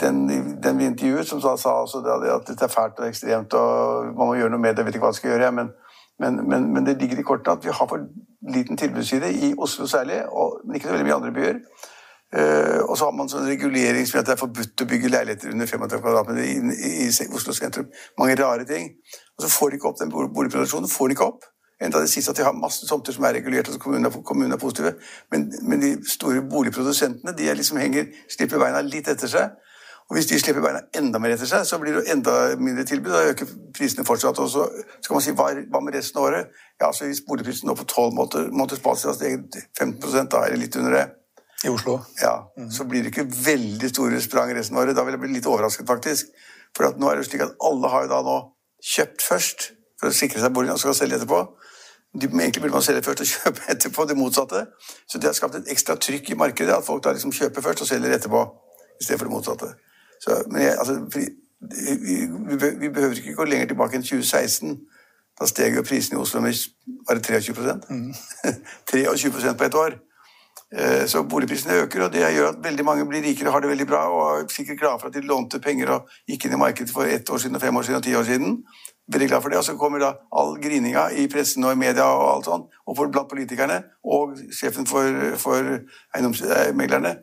Den, 0.00 0.28
den 0.62 0.78
vi 0.78 0.86
intervjuet, 0.86 1.26
som 1.26 1.40
sa, 1.40 1.56
sa 1.56 1.80
altså 1.80 1.98
at 2.34 2.48
dette 2.48 2.64
er 2.64 2.68
fælt 2.68 2.98
og 2.98 3.08
ekstremt 3.08 3.54
og 3.54 4.04
man 4.04 4.26
må 4.26 4.34
gjøre 4.34 4.50
noe 4.50 4.60
med 4.60 4.70
det. 4.70 4.78
Jeg 4.78 4.86
vet 4.86 4.94
ikke 4.94 5.04
hva 5.06 5.12
jeg 5.12 5.20
skal 5.20 5.30
gjøre, 5.30 5.52
men, 5.52 5.70
men, 6.18 6.48
men, 6.48 6.72
men 6.72 6.86
det 6.86 6.98
ligger 7.00 7.18
i 7.18 7.22
kortene 7.22 7.56
at 7.56 7.64
vi 7.64 7.70
har 7.70 7.86
for 7.86 8.06
liten 8.54 8.76
tilbudsside, 8.76 9.32
i 9.32 9.54
Oslo 9.58 9.86
særlig, 9.86 10.24
og, 10.28 10.60
men 10.64 10.74
ikke 10.74 10.88
så 10.88 10.92
veldig 10.92 11.06
mye 11.06 11.14
andre 11.14 11.32
byer. 11.32 11.60
Uh, 12.28 12.84
og 12.84 12.98
så 12.98 13.06
har 13.08 13.14
man 13.16 13.30
sånn 13.32 13.46
regulering 13.48 14.04
som 14.04 14.18
gjør 14.18 14.24
at 14.26 14.28
det 14.28 14.32
er 14.34 14.40
forbudt 14.42 14.82
å 14.84 14.86
bygge 14.88 15.08
leiligheter 15.08 15.52
under 15.54 15.68
35 15.70 16.02
kvadratmeter 16.04 16.42
i, 16.44 16.56
i, 16.74 17.06
i, 17.08 17.28
Oslo 17.32 17.54
sentrum. 17.56 17.86
Mange 18.20 18.36
rare 18.36 18.66
ting. 18.68 18.90
Og 19.38 19.46
så 19.46 19.48
får 19.52 19.70
de 19.70 19.78
ikke 19.78 19.88
opp 19.88 20.02
den 20.02 20.12
boligproduksjonen. 20.12 20.90
får 20.92 21.08
de 21.08 21.16
ikke 21.16 21.28
opp. 21.30 21.46
En 21.80 21.94
av 21.94 22.02
det 22.02 22.10
siste 22.10 22.34
at 22.34 22.36
de 22.36 22.44
har 22.44 22.56
masse 22.58 22.84
tomter 22.88 23.14
som 23.14 23.24
er 23.24 23.36
regulert, 23.38 23.70
altså 23.70 23.80
kommunene, 23.80 24.10
kommunene 24.26 24.58
er 24.58 24.60
positive. 24.60 24.92
Men, 25.32 25.46
men, 25.62 25.80
de 25.80 25.94
store 26.10 26.42
boligprodusentene 26.50 27.32
de 27.38 27.48
liksom 27.54 27.78
henger, 27.80 28.10
slipper 28.34 28.60
beina 28.60 28.82
litt 28.84 29.08
etter 29.08 29.30
seg. 29.30 29.54
Og 30.08 30.16
hvis 30.16 30.28
de 30.28 30.40
slipper 30.40 30.64
beina 30.64 30.82
enda 30.98 31.20
mer 31.22 31.36
etter 31.36 31.48
seg, 31.48 31.64
så 31.68 31.78
blir 31.80 31.96
det 31.96 32.10
enda 32.12 32.34
mindre 32.60 32.84
tilbud. 32.88 33.12
Da 33.14 33.30
øker 33.30 33.48
prisene 33.76 34.04
fortsatt. 34.08 34.40
Og 34.42 34.50
så 34.52 34.66
skal 35.04 35.16
man 35.16 35.24
si 35.24 35.36
hva, 35.38 35.52
hva 35.70 35.80
med 35.84 35.96
resten 35.96 36.18
av 36.20 36.28
året? 36.28 36.52
Ja, 36.80 36.90
så 36.92 37.06
Hvis 37.06 37.22
boligprisen 37.28 37.70
nå 37.70 37.76
på 37.78 37.88
tolv 37.88 38.16
måneders 38.18 38.82
basis 38.84 39.16
steget 39.16 39.62
15 39.78 40.28
da 40.32 40.44
er 40.44 40.56
det 40.56 40.60
litt 40.64 40.76
under 40.80 40.96
det. 40.98 41.06
I 41.64 41.68
Oslo? 41.68 41.98
Ja, 42.22 42.52
mm. 42.58 42.70
Så 42.70 42.84
blir 42.84 43.02
det 43.02 43.10
ikke 43.12 43.26
veldig 43.44 43.90
store 43.90 44.20
sprang 44.22 44.52
resten 44.54 44.76
av 44.76 44.84
året. 44.84 44.96
Da 44.96 45.04
vil 45.06 45.16
jeg 45.16 45.22
bli 45.24 45.32
litt 45.32 45.48
overrasket, 45.50 45.86
faktisk. 45.88 46.30
For 46.76 46.94
nå 47.00 47.10
er 47.10 47.18
det 47.18 47.26
slik 47.26 47.42
at 47.42 47.56
alle 47.64 47.90
har 47.90 48.06
jo 48.06 48.12
da 48.12 48.20
nå 48.26 48.36
kjøpt 48.94 49.24
først 49.26 49.66
for 49.98 50.10
å 50.10 50.14
sikre 50.14 50.42
seg 50.42 50.54
boligen 50.54 50.78
og 50.78 50.82
skal 50.82 50.94
selge 50.94 51.18
etterpå. 51.18 51.40
De, 52.14 52.28
egentlig 52.28 52.62
burde 52.62 52.76
man 52.76 52.86
selge 52.86 53.02
først 53.06 53.24
og 53.24 53.30
kjøpe 53.34 53.66
etterpå, 53.74 54.06
det 54.06 54.18
motsatte. 54.18 54.64
Så 55.10 55.18
det 55.18 55.32
har 55.32 55.36
skapt 55.38 55.58
et 55.58 55.74
ekstra 55.74 55.98
trykk 55.98 56.30
i 56.30 56.38
markedet 56.38 56.76
at 56.76 56.86
folk 56.86 57.02
da 57.04 57.16
liksom 57.16 57.34
kjøper 57.34 57.64
først 57.64 57.82
og 57.84 57.90
selger 57.90 58.14
etterpå. 58.14 58.44
I 58.98 59.04
stedet 59.04 59.18
for 59.18 59.30
det 59.30 59.34
motsatte. 59.34 59.74
Så, 60.22 60.42
men 60.50 60.62
jeg, 60.62 60.78
altså, 60.78 60.98
vi, 61.14 61.26
vi, 61.98 62.16
vi, 62.80 62.88
behøver 62.88 63.18
ikke 63.18 63.34
gå 63.38 63.46
lenger 63.46 63.72
tilbake 63.72 63.98
enn 63.98 64.06
2016. 64.06 64.78
Da 65.38 65.46
steg 65.46 65.78
jo 65.78 65.84
prisen 65.86 66.16
i 66.16 66.18
Oslo 66.18 66.42
med 66.42 66.58
bare 67.06 67.22
23 67.22 67.76
mm. 67.90 68.08
23 68.90 69.54
på 69.54 69.68
et 69.68 69.78
år. 69.78 69.98
Eh, 70.76 71.06
så 71.06 71.22
boligprisene 71.24 71.74
øker, 71.82 72.02
og 72.04 72.12
det 72.12 72.20
gjør 72.20 72.50
at 72.50 72.58
veldig 72.64 72.84
mange 72.84 73.06
blir 73.08 73.22
rikere 73.24 73.48
og 73.48 73.52
har 73.52 73.60
det 73.64 73.70
veldig 73.70 73.86
bra, 73.88 74.02
og 74.12 74.40
er 74.40 74.50
sikkert 74.52 74.80
glad 74.82 75.00
for 75.00 75.08
at 75.08 75.14
de 75.14 75.24
lånte 75.24 75.60
penger 75.64 75.94
og 75.94 76.10
gikk 76.28 76.44
inn 76.44 76.58
i 76.58 76.60
markedet 76.60 76.92
for 76.92 77.08
ett 77.08 77.30
år 77.30 77.40
siden, 77.40 77.56
og 77.56 77.62
fem 77.62 77.76
år 77.76 77.86
siden 77.86 77.96
og 77.96 78.04
ti 78.04 78.14
år 78.14 78.26
siden. 78.28 78.58
Veldig 79.12 79.28
glad 79.28 79.42
for 79.42 79.48
det. 79.48 79.58
Og 79.58 79.64
så 79.64 79.76
kommer 79.80 79.98
da 79.98 80.12
all 80.36 80.58
grininga 80.60 81.06
i 81.16 81.24
pressen 81.32 81.64
og 81.64 81.72
i 81.72 81.80
media 81.80 82.04
og 82.04 82.26
alt 82.34 82.50
sånt, 82.50 82.68
og 82.86 83.00
blant 83.12 83.30
politikerne 83.30 83.80
og 84.04 84.36
sjefen 84.52 84.86
for, 84.86 85.08
for 85.40 85.72
eiendomsmeglerne. 86.14 87.16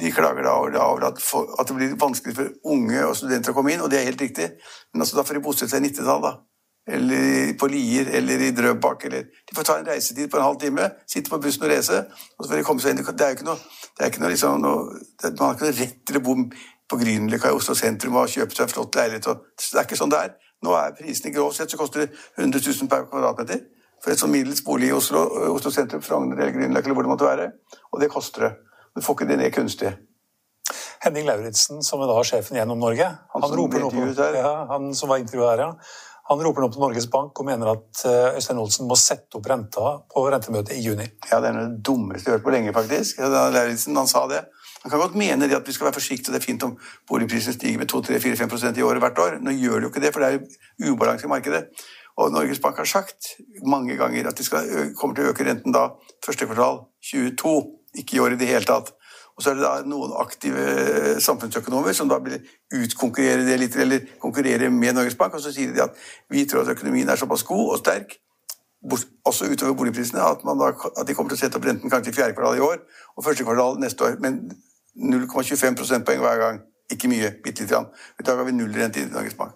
De 0.00 0.12
klager 0.14 0.46
da 0.46 0.54
over 0.54 1.04
at, 1.10 1.18
at, 1.58 1.68
det 1.68 1.76
blir 1.76 1.98
vanskelig 1.98 2.36
for 2.36 2.54
unge 2.64 3.02
og 3.06 3.16
studenter 3.16 3.50
å 3.50 3.58
komme 3.58 3.74
inn, 3.74 3.82
og 3.82 3.90
det 3.90 3.98
er 3.98 4.08
helt 4.12 4.22
riktig. 4.22 4.52
Men 4.94 5.02
altså, 5.02 5.18
da 5.18 5.26
får 5.26 5.38
de 5.38 5.44
bosette 5.44 5.74
seg 5.74 5.82
i 5.82 5.90
90-tallet, 5.90 6.30
da. 6.30 6.51
Eller 6.86 7.52
på 7.58 7.68
Lier, 7.70 8.08
eller 8.18 8.40
i 8.42 8.50
Drøbak, 8.50 9.04
eller 9.06 9.22
De 9.22 9.54
får 9.54 9.66
ta 9.68 9.78
en 9.78 9.86
reisetid 9.86 10.30
på 10.30 10.36
en 10.36 10.42
halv 10.48 10.58
time, 10.60 10.88
sitte 11.06 11.30
på 11.30 11.38
bussen 11.38 11.62
og 11.62 11.70
reise, 11.70 12.00
og 12.38 12.44
så 12.44 12.50
får 12.50 12.58
de 12.58 12.64
komme 12.66 12.82
seg 12.82 12.96
inn. 12.96 13.04
Det 13.06 13.26
er 13.26 13.34
jo 13.34 13.38
ikke 13.38 13.46
noe, 13.46 13.60
det 13.86 14.02
er 14.02 14.10
ikke 14.10 14.22
noe, 14.24 14.30
liksom, 14.34 14.64
noe 14.64 15.02
det, 15.22 15.30
Man 15.38 15.46
har 15.46 15.54
ikke 15.54 15.68
noe 15.68 15.76
rett 15.78 16.00
til 16.08 16.18
å 16.18 16.24
bo 16.26 16.34
på 16.90 16.98
Grünerløkka 17.04 17.52
i 17.52 17.56
Oslo 17.56 17.76
sentrum 17.78 18.18
og 18.18 18.32
kjøpe 18.32 18.56
seg 18.56 18.66
en 18.66 18.74
flott 18.74 18.98
leilighet. 18.98 19.30
Og, 19.30 19.46
det 19.62 19.78
er 19.78 19.86
ikke 19.86 20.00
sånn 20.00 20.12
det 20.12 20.24
er. 20.26 20.34
Nå 20.66 20.74
er 20.78 20.98
prisene 20.98 21.34
grovt 21.34 21.60
sett 21.60 21.70
så 21.70 21.78
koster 21.78 22.04
det 22.04 22.10
100 22.38 22.60
000 22.66 22.90
per 22.90 23.06
kvadratmeter 23.10 23.62
for 24.02 24.12
et 24.12 24.18
sånn 24.18 24.34
middels 24.34 24.62
bolig 24.66 24.90
i 24.90 24.94
Oslo, 24.94 25.22
Oslo 25.54 25.70
sentrum, 25.74 26.02
Frogner 26.02 26.38
eller 26.38 26.54
Grünerløkka 26.54 26.90
eller 26.90 26.98
hvor 26.98 27.06
det 27.06 27.14
måtte 27.14 27.30
være. 27.30 27.50
Og 27.94 28.02
det 28.02 28.10
koster 28.10 28.48
det. 28.48 28.54
Du 28.92 29.04
får 29.06 29.20
ikke 29.20 29.30
det 29.30 29.38
ned 29.40 29.54
kunstig. 29.54 29.92
Henning 31.02 31.26
Lauritzen, 31.26 31.82
som 31.82 32.02
er 32.02 32.10
da 32.10 32.22
sjefen 32.26 32.58
gjennom 32.58 32.78
Norge, 32.78 33.06
han, 33.06 33.42
han, 33.42 33.54
roper 33.58 33.88
på, 33.90 34.04
ja, 34.36 34.52
han 34.70 34.92
som 34.94 35.10
var 35.10 35.22
intervjuet 35.22 35.48
her, 35.50 35.62
ja. 35.64 35.70
Han 36.30 36.40
roper 36.40 36.62
nå 36.62 36.68
på 36.72 36.80
Norges 36.80 37.08
Bank 37.10 37.40
og 37.40 37.46
mener 37.48 37.72
at 37.72 38.02
eh, 38.08 38.36
Øystein 38.38 38.60
Olsen 38.62 38.86
må 38.88 38.96
sette 38.98 39.38
opp 39.38 39.48
renta 39.50 39.94
på 40.12 40.24
rentemøtet 40.30 40.76
i 40.76 40.84
juni. 40.84 41.06
Ja, 41.30 41.40
Det 41.42 41.50
er 41.50 41.58
det 41.58 41.82
dummeste 41.86 42.28
jeg 42.28 42.32
har 42.32 42.38
hørt 42.38 42.46
på 42.46 42.54
lenge, 42.54 42.74
faktisk. 42.76 43.22
Lauritzen, 43.22 43.98
sa 44.06 44.26
det. 44.30 44.44
Han 44.82 44.90
kan 44.90 45.02
godt 45.02 45.18
mene 45.18 45.46
at 45.46 45.66
vi 45.66 45.74
skal 45.74 45.88
være 45.88 45.98
forsiktige, 45.98 46.34
det 46.34 46.40
er 46.40 46.46
fint 46.46 46.62
om 46.66 46.76
boligprisen 47.08 47.54
stiger 47.54 47.78
med 47.78 47.90
2-3-4-5 47.90 48.78
i 48.78 48.86
året 48.86 49.02
hvert 49.02 49.18
år. 49.18 49.36
Nå 49.42 49.54
gjør 49.54 49.78
det 49.78 49.86
jo 49.86 49.90
ikke 49.92 50.02
det, 50.02 50.14
for 50.14 50.24
det 50.24 50.30
er 50.32 50.90
ubalanse 50.90 51.26
i 51.26 51.30
markedet. 51.30 51.66
Og 52.18 52.32
Norges 52.32 52.60
Bank 52.60 52.76
har 52.76 52.88
sagt 52.88 53.36
mange 53.66 53.96
ganger 53.96 54.28
at 54.28 54.38
de 54.38 54.44
skal, 54.44 54.66
kommer 54.98 55.16
til 55.16 55.28
å 55.28 55.32
øke 55.32 55.46
renten 55.46 55.74
da 55.74 55.88
første 56.24 56.48
kvartal 56.48 56.84
22 57.12 57.54
ikke 58.02 58.16
i 58.16 58.20
år 58.24 58.34
i 58.34 58.40
det 58.40 58.50
hele 58.50 58.68
tatt. 58.68 58.92
Og 59.36 59.42
så 59.42 59.50
er 59.50 59.58
det 59.58 59.64
da 59.64 59.74
noen 59.88 60.12
aktive 60.20 60.64
samfunnsøkonomer 61.24 61.94
som 61.96 62.10
da 62.10 62.18
vil 62.24 62.40
utkonkurrere 62.76 63.46
det 63.46 63.58
litt, 63.60 63.76
eller 63.80 64.04
konkurrere 64.20 64.70
med 64.70 64.98
Norges 64.98 65.16
Bank, 65.18 65.34
og 65.34 65.40
så 65.44 65.52
sier 65.54 65.72
de 65.72 65.84
at 65.84 65.96
vi 66.30 66.44
tror 66.48 66.66
at 66.66 66.74
økonomien 66.74 67.08
er 67.08 67.20
såpass 67.20 67.46
god 67.48 67.72
og 67.76 67.80
sterk, 67.80 68.18
også 69.24 69.46
utover 69.52 69.76
boligprisene, 69.78 70.20
at, 70.20 70.42
da, 70.42 70.72
at 71.00 71.08
de 71.08 71.14
kommer 71.14 71.30
til 71.30 71.38
å 71.38 71.42
sette 71.44 71.58
opp 71.58 71.66
renten 71.68 71.90
kanskje 71.90 72.10
i 72.10 72.16
fjerde 72.16 72.34
kvartal 72.34 72.58
i 72.58 72.64
år 72.66 72.80
og 73.14 73.24
første 73.24 73.46
kvartal 73.46 73.78
neste 73.80 74.04
år, 74.04 74.18
men 74.20 74.40
0,25 74.98 75.78
prosentpoeng 75.78 76.20
hver 76.20 76.40
gang. 76.40 76.60
Ikke 76.92 77.08
mye, 77.08 77.30
bitte 77.44 77.62
lite 77.62 77.74
grann. 77.74 77.86
I 78.20 78.26
dag 78.26 78.36
har 78.36 78.44
vi 78.44 78.52
nullrente 78.52 79.00
i 79.00 79.06
Norges 79.08 79.38
Bank. 79.38 79.54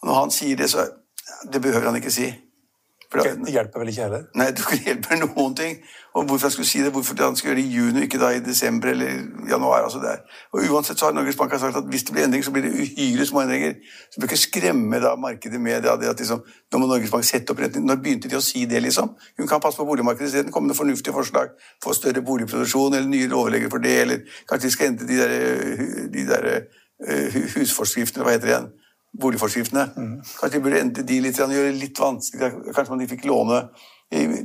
Og 0.00 0.08
når 0.08 0.20
han 0.22 0.30
sier 0.30 0.56
det, 0.56 0.70
så 0.70 0.88
Det 1.52 1.60
behøver 1.62 1.86
han 1.86 1.96
ikke 1.96 2.10
si. 2.10 2.47
For 3.08 3.24
det 3.24 3.52
hjelper 3.54 3.80
vel 3.80 3.88
ikke 3.88 4.04
heller? 4.04 4.24
Nei, 4.36 4.50
det 4.52 4.64
hjelper 4.84 5.16
noen 5.22 5.54
ting. 5.56 5.78
Og 6.12 6.26
hvorfor 6.28 6.46
jeg 6.46 6.52
skulle 6.52 6.68
si 6.68 6.80
det, 6.84 6.90
hvorfor 6.92 7.16
han 7.22 7.36
skulle 7.36 7.54
gjøre 7.54 7.62
det 7.62 7.68
i 7.70 7.76
juni, 7.78 8.02
ikke 8.04 8.18
da 8.20 8.28
i 8.36 8.40
desember 8.44 8.90
eller 8.90 9.22
januar. 9.48 9.82
altså 9.86 10.00
der. 10.02 10.18
Og 10.52 10.66
Uansett 10.68 10.98
så 10.98 11.08
har 11.08 11.14
Norges 11.16 11.36
Bank 11.36 11.54
sagt 11.58 11.76
at 11.76 11.88
hvis 11.88 12.04
det 12.04 12.12
blir 12.12 12.24
endring, 12.24 12.44
så 12.44 12.52
blir 12.52 12.66
det 12.66 12.72
uhyre 12.72 13.26
små 13.26 13.40
endringer. 13.40 13.74
Så 14.10 14.20
bør 14.20 14.28
ikke 14.28 14.36
skremme 14.36 15.00
da 15.00 15.14
markedet 15.16 15.60
med 15.60 15.82
det, 15.82 16.08
at 16.08 16.20
liksom, 16.20 16.42
nå 16.72 16.78
må 16.78 16.88
Norges 16.90 17.10
Bank 17.10 17.24
sette 17.24 17.54
opp 17.54 17.62
renten. 17.64 17.86
Når 17.88 18.02
begynte 18.04 18.28
de 18.28 18.36
å 18.36 18.44
si 18.44 18.66
det, 18.68 18.82
liksom? 18.84 19.14
Hun 19.38 19.48
kan 19.48 19.62
passe 19.64 19.80
på 19.80 19.88
boligmarkedet 19.88 20.28
isteden. 20.28 20.52
Komme 20.52 20.74
med 20.74 20.76
fornuftige 20.76 21.16
forslag. 21.16 21.56
Få 21.84 21.96
større 21.96 22.20
boligproduksjon 22.22 22.98
eller 22.98 23.08
nye 23.08 23.30
lovregler 23.32 23.72
for 23.72 23.84
det, 23.84 23.94
eller 24.02 24.42
kanskje 24.50 24.68
de 24.68 24.74
skal 24.76 24.92
endre 24.92 25.08
de 25.08 25.22
der, 25.22 25.32
de 26.12 26.26
der 26.28 26.50
uh, 27.08 27.40
husforskriftene, 27.56 28.26
hva 28.26 28.36
heter 28.36 28.50
det 28.50 28.54
igjen? 28.56 28.70
Boligforskriftene. 29.20 29.84
Mm. 29.96 30.16
Kanskje 30.40 30.58
de 30.58 30.62
burde 30.64 30.80
endre 30.80 31.04
de 31.06 31.20
litt, 31.24 31.38
gjøre 31.38 31.70
det 31.70 31.78
litt 31.80 32.00
vanskeligere. 32.00 32.74
Kanskje 32.74 32.92
man 32.92 33.02
de 33.02 33.08
fikk 33.10 33.24
låne, 33.28 33.62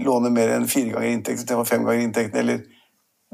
låne 0.04 0.32
mer 0.34 0.56
enn 0.56 0.70
fire 0.70 0.94
ganger 0.94 1.10
inntekten 1.10 1.44
istedenfor 1.44 1.70
fem 1.70 1.84
ganger 1.88 2.06
inntekten, 2.08 2.40
eller 2.40 2.64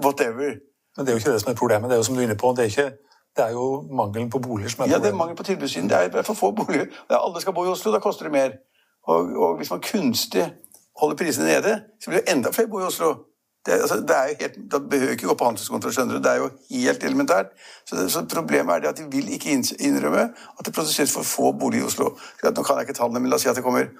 whatever. 0.04 0.58
Men 0.98 1.06
det 1.06 1.12
er 1.12 1.18
jo 1.18 1.24
ikke 1.24 1.36
det 1.36 1.44
som 1.44 1.52
er 1.54 1.60
problemet. 1.60 1.89
Det 1.89 1.98
er 1.98 2.02
jo 2.02 2.08
som 2.10 2.18
du 2.18 2.24
er 2.24 2.28
inne 2.28 2.39
på, 2.39 2.54
det 2.58 2.65
er, 2.65 2.74
ikke, 2.74 3.15
det 3.38 3.46
er 3.46 3.54
jo 3.56 3.68
mangelen 4.02 4.32
på 4.34 4.42
boliger 4.44 4.74
som 4.74 4.84
er 4.84 4.88
problemet. 4.88 4.98
Ja, 4.98 5.04
det 5.06 5.13
er 5.13 5.20
mangel 5.22 5.38
på 5.38 5.48
tilbudssiden. 5.48 5.89
Det 5.89 6.02
er 6.20 6.28
for 6.28 6.39
få 6.39 6.52
boliger. 6.52 6.89
Alle 7.10 7.42
skal 7.42 7.56
bo 7.56 7.65
i 7.65 7.72
Oslo, 7.72 7.94
da 7.94 8.02
koster 8.04 8.28
det 8.28 8.34
mer. 8.36 8.58
Og, 9.08 9.32
og 9.38 9.58
hvis 9.58 9.72
man 9.72 9.82
kunstig 9.86 10.50
holder 11.00 11.18
prisene 11.18 11.48
nede, 11.48 11.82
så 12.02 12.12
blir 12.12 12.20
det 12.20 12.34
enda 12.34 12.52
flere 12.52 12.68
bo 12.68 12.82
i 12.82 12.89
Oslo. 12.89 13.13
Det, 13.65 13.72
altså, 13.72 13.95
det 13.95 14.15
er 14.15 14.30
jo 14.30 14.36
helt, 14.39 14.58
da 14.72 14.80
behøver 14.80 15.12
ikke 15.12 15.28
gå 15.28 15.36
på 15.36 15.45
handelskontroll, 15.45 15.93
skjønner 15.93 16.15
du. 16.15 16.22
Det 16.24 16.32
er 16.32 16.38
jo 16.39 16.50
helt 16.72 17.04
elementært. 17.04 17.52
Så, 17.86 18.08
så, 18.10 18.24
Problemet 18.34 18.76
er 18.76 18.80
det 18.80 18.89
at 18.93 19.02
de 19.02 19.08
vil 19.12 19.34
ikke 19.36 19.52
innrømme 19.80 20.24
at 20.60 20.65
det 20.65 20.74
produseres 20.74 21.12
for 21.13 21.28
få 21.28 21.52
boliger 21.60 21.84
i 21.84 21.89
Oslo. 21.89 22.13
Nå 22.43 22.63
kan 22.63 22.80
jeg 22.80 22.88
ikke 22.88 22.98
tallene, 23.02 23.19
men 23.19 23.30
la 23.30 23.39
oss 23.39 23.45
si 23.48 23.52
at 23.52 23.60
det 23.60 23.65
kommer 23.65 23.91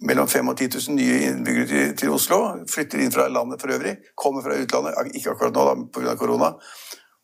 mellom 0.00 0.28
5 0.28 0.52
og 0.52 0.58
10 0.58 0.68
000 0.88 0.96
nye 0.98 1.18
innbyggere 1.30 1.66
til, 1.72 1.96
til, 1.96 2.14
Oslo. 2.14 2.42
Flytter 2.70 3.02
inn 3.02 3.14
fra 3.14 3.28
landet 3.32 3.60
for 3.60 3.72
øvrig. 3.74 3.96
Kommer 4.16 4.44
fra 4.44 4.60
utlandet, 4.60 5.16
ikke 5.16 5.34
akkurat 5.34 5.56
nå 5.56 5.66
da, 5.70 5.74
pga. 5.94 6.14
korona. 6.20 6.52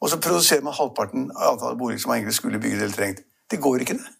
Og 0.01 0.11
så 0.11 0.21
produserer 0.21 0.65
man 0.65 0.77
halvparten 0.77 1.31
av 1.37 1.55
antallet 1.55 1.79
boliger 1.79 2.03
som 2.03 2.13
man 2.13 2.23
egentlig 2.23 2.41
skulle 2.41 2.61
bygget 2.61 2.83
eller 2.83 2.97
trengt. 2.97 3.25
Det 3.51 3.61
går 3.61 3.85
ikke, 3.85 4.01
det. 4.01 4.13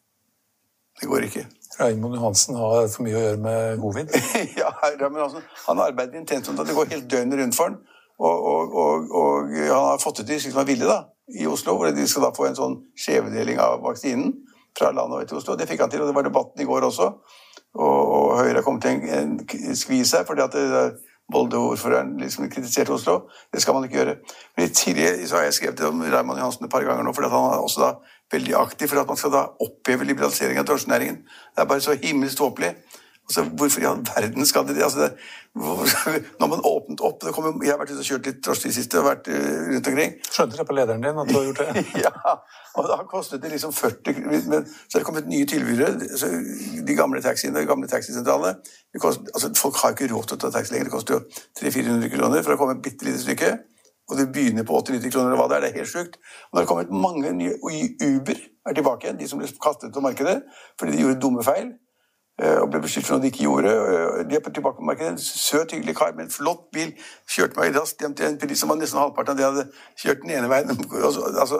Det 1.01 1.09
går 1.11 1.27
ikke. 1.29 1.47
Raymond 1.81 2.15
Johansen 2.15 2.55
har 2.55 2.87
for 2.93 3.03
mye 3.07 3.17
å 3.19 3.23
gjøre 3.25 3.41
med 3.43 3.81
covid? 3.83 4.15
ja, 4.61 4.71
Raymond 4.85 5.23
Johansen 5.23 5.47
han 5.67 5.83
arbeider 5.83 6.21
intenst 6.21 6.51
med 6.51 6.61
det. 6.61 6.69
Det 6.71 6.77
går 6.79 6.93
helt 6.95 7.11
døgnet 7.11 7.41
rundt 7.41 7.59
for 7.59 7.71
han. 7.71 7.81
Og, 8.19 8.45
og, 8.51 8.75
og, 8.79 9.09
og, 9.21 9.55
han 9.59 9.89
har 9.91 10.03
fått 10.03 10.23
det 10.23 10.29
til 10.29 10.45
slik 10.45 10.59
han 10.59 10.69
ville 10.69 10.87
da, 10.87 11.01
i 11.35 11.49
Oslo, 11.51 11.75
hvor 11.75 11.91
de 11.91 12.05
skal 12.07 12.29
da 12.29 12.31
få 12.37 12.47
en 12.47 12.59
sånn 12.59 12.77
skjevdeling 12.95 13.59
av 13.59 13.83
vaksinen 13.83 14.37
fra 14.79 14.93
landet 14.95 15.31
til 15.31 15.41
Oslo. 15.41 15.57
Det 15.59 15.67
fikk 15.71 15.83
han 15.83 15.91
til, 15.91 16.05
og 16.05 16.11
det 16.11 16.15
var 16.15 16.27
debatten 16.29 16.63
i 16.63 16.69
går 16.69 16.87
også. 16.91 17.11
Og, 17.75 18.37
Høyre 18.39 18.63
kom 18.63 18.79
til 18.83 19.03
en, 19.11 19.35
en 19.43 19.77
skvis 19.79 20.15
her, 20.15 20.23
fordi 20.29 20.47
at 20.47 20.55
det, 20.55 20.85
Molde-ordføreren 21.33 22.19
liksom 22.21 22.51
kritiserte 22.53 22.93
Oslo. 22.93 23.31
Det 23.53 23.63
skal 23.63 23.75
man 23.75 23.87
ikke 23.87 23.97
gjøre. 23.97 24.17
Men 24.57 24.75
Tidligere 24.77 25.27
så 25.27 25.39
har 25.39 25.47
jeg 25.47 25.55
skrevet 25.57 25.81
om 25.89 26.03
Raymond 26.03 26.39
Johansen 26.39 26.67
et 26.67 26.71
par 26.71 26.85
ganger 26.85 27.03
nå, 27.03 27.15
fordi 27.17 27.31
han 27.33 27.47
har 27.49 27.63
også 27.65 27.81
da 27.81 27.91
veldig 28.33 28.55
aktiv 28.59 28.91
for 28.91 29.03
at 29.03 29.11
man 29.11 29.21
skal 29.21 29.33
da 29.35 29.47
oppheve 29.63 30.07
liberalisering 30.09 30.59
av 30.61 30.69
drosjenæringen. 30.69 31.23
Det 31.25 31.63
er 31.63 31.71
bare 31.71 31.85
så 31.85 31.97
himmelsk 32.01 32.41
tåpelig 32.41 32.75
Altså, 33.25 33.43
hvorfor 33.57 33.81
i 33.81 33.85
all 33.89 34.03
verden 34.05 34.47
skal 34.47 34.67
de 34.69 34.75
det? 34.77 34.83
Altså, 34.85 35.01
det 35.01 35.13
hvor, 35.55 35.89
når 36.41 36.47
man 36.47 36.61
åpnet 36.65 37.01
opp 37.01 37.23
det 37.25 37.33
kommer, 37.33 37.65
Jeg 37.65 37.73
har 37.73 37.79
vært 37.81 37.93
ute 37.95 38.03
og 38.03 38.09
kjørt 38.09 38.27
litt 38.29 38.41
drosje 38.45 38.67
i 38.67 38.71
det 38.73 38.77
siste 38.77 38.99
og 39.01 39.07
vært 39.07 39.31
uh, 39.31 39.61
rundt 39.71 39.89
omkring. 39.89 40.17
Skjønte 40.29 40.59
det 40.59 40.67
på 40.69 40.77
lederen 40.77 41.05
din 41.05 41.21
at 41.23 41.31
du 41.31 41.37
har 41.39 41.47
gjort 41.47 41.63
det? 41.63 41.85
ja, 42.05 42.35
og 42.75 42.89
da 42.91 42.99
kostet 43.09 43.41
det 43.41 43.53
liksom 43.55 43.73
40 43.73 44.21
men 44.51 44.67
Så 44.67 44.99
er 44.99 44.99
det 44.99 45.07
kommet 45.09 45.31
nye 45.31 45.47
tilbydere. 45.49 45.95
De 46.85 46.99
gamle 46.99 47.23
taxiene, 47.25 47.57
de 47.57 47.71
gamle 47.71 47.89
taxisentralene 47.89 48.59
altså, 48.99 49.55
Folk 49.57 49.81
har 49.81 49.97
ikke 49.97 50.11
råd 50.13 50.29
til 50.29 50.41
å 50.41 50.43
ta 50.45 50.53
taxi 50.59 50.75
lenger. 50.75 50.91
Det 50.91 50.97
koster 50.99 51.17
jo 51.17 51.23
300-400 51.63 52.13
kroner 52.19 52.45
for 52.45 52.57
å 52.57 52.61
komme 52.61 52.77
et 52.77 52.85
bitte 52.85 53.09
lite 53.09 53.23
stykke. 53.25 53.55
Og 54.11 54.19
det 54.19 54.27
begynner 54.33 54.67
på 54.69 54.77
80-90 54.83 55.13
kroner, 55.13 55.31
eller 55.31 55.41
hva 55.41 55.47
det 55.49 55.57
er. 55.57 55.65
Det 55.65 55.71
er 55.71 55.81
helt 55.81 55.93
sjukt. 55.93 56.19
Og 56.51 56.59
det 56.59 56.65
har 56.65 56.71
kommet 56.71 56.93
mange 57.05 57.33
nye 57.33 57.55
Og 57.63 57.79
Uber 58.05 58.43
er 58.67 58.77
tilbake 58.77 59.07
igjen, 59.07 59.21
de 59.21 59.29
som 59.29 59.41
ble 59.41 59.49
kastet 59.49 59.91
ut 59.91 60.01
av 60.01 60.05
markedet 60.05 60.37
fordi 60.81 60.95
de 60.95 61.05
gjorde 61.05 61.21
dumme 61.23 61.45
feil. 61.47 61.73
Eh, 62.43 62.57
og 62.59 62.71
ble 62.73 62.81
beskyldt 62.83 63.07
for 63.07 63.15
noe 63.15 63.23
de 63.23 63.29
ikke 63.31 63.45
gjorde. 63.45 63.71
Eh, 63.71 64.23
de 64.27 64.35
er 64.35 64.41
på 64.43 64.51
tilbakemarkedet. 64.51 65.11
En 65.13 65.19
søt, 65.23 65.71
hyggelig 65.71 65.95
kar 65.95 66.17
med 66.17 66.25
en 66.25 66.33
flott 66.35 66.65
bil. 66.75 66.91
Kjørte 67.31 67.61
meg 67.61 67.77
raskt 67.77 68.03
hjem 68.03 68.17
til 68.19 68.27
en 68.27 68.39
pris 68.43 68.59
som 68.59 68.73
var 68.73 68.81
nesten 68.81 68.99
halvparten 68.99 69.31
av 69.31 69.39
det 69.39 69.45
jeg 69.45 69.53
hadde 69.53 69.67
kjørt 70.03 70.25
den 70.25 70.33
ene 70.39 70.51
veien. 70.51 70.73
Altså, 71.05 71.59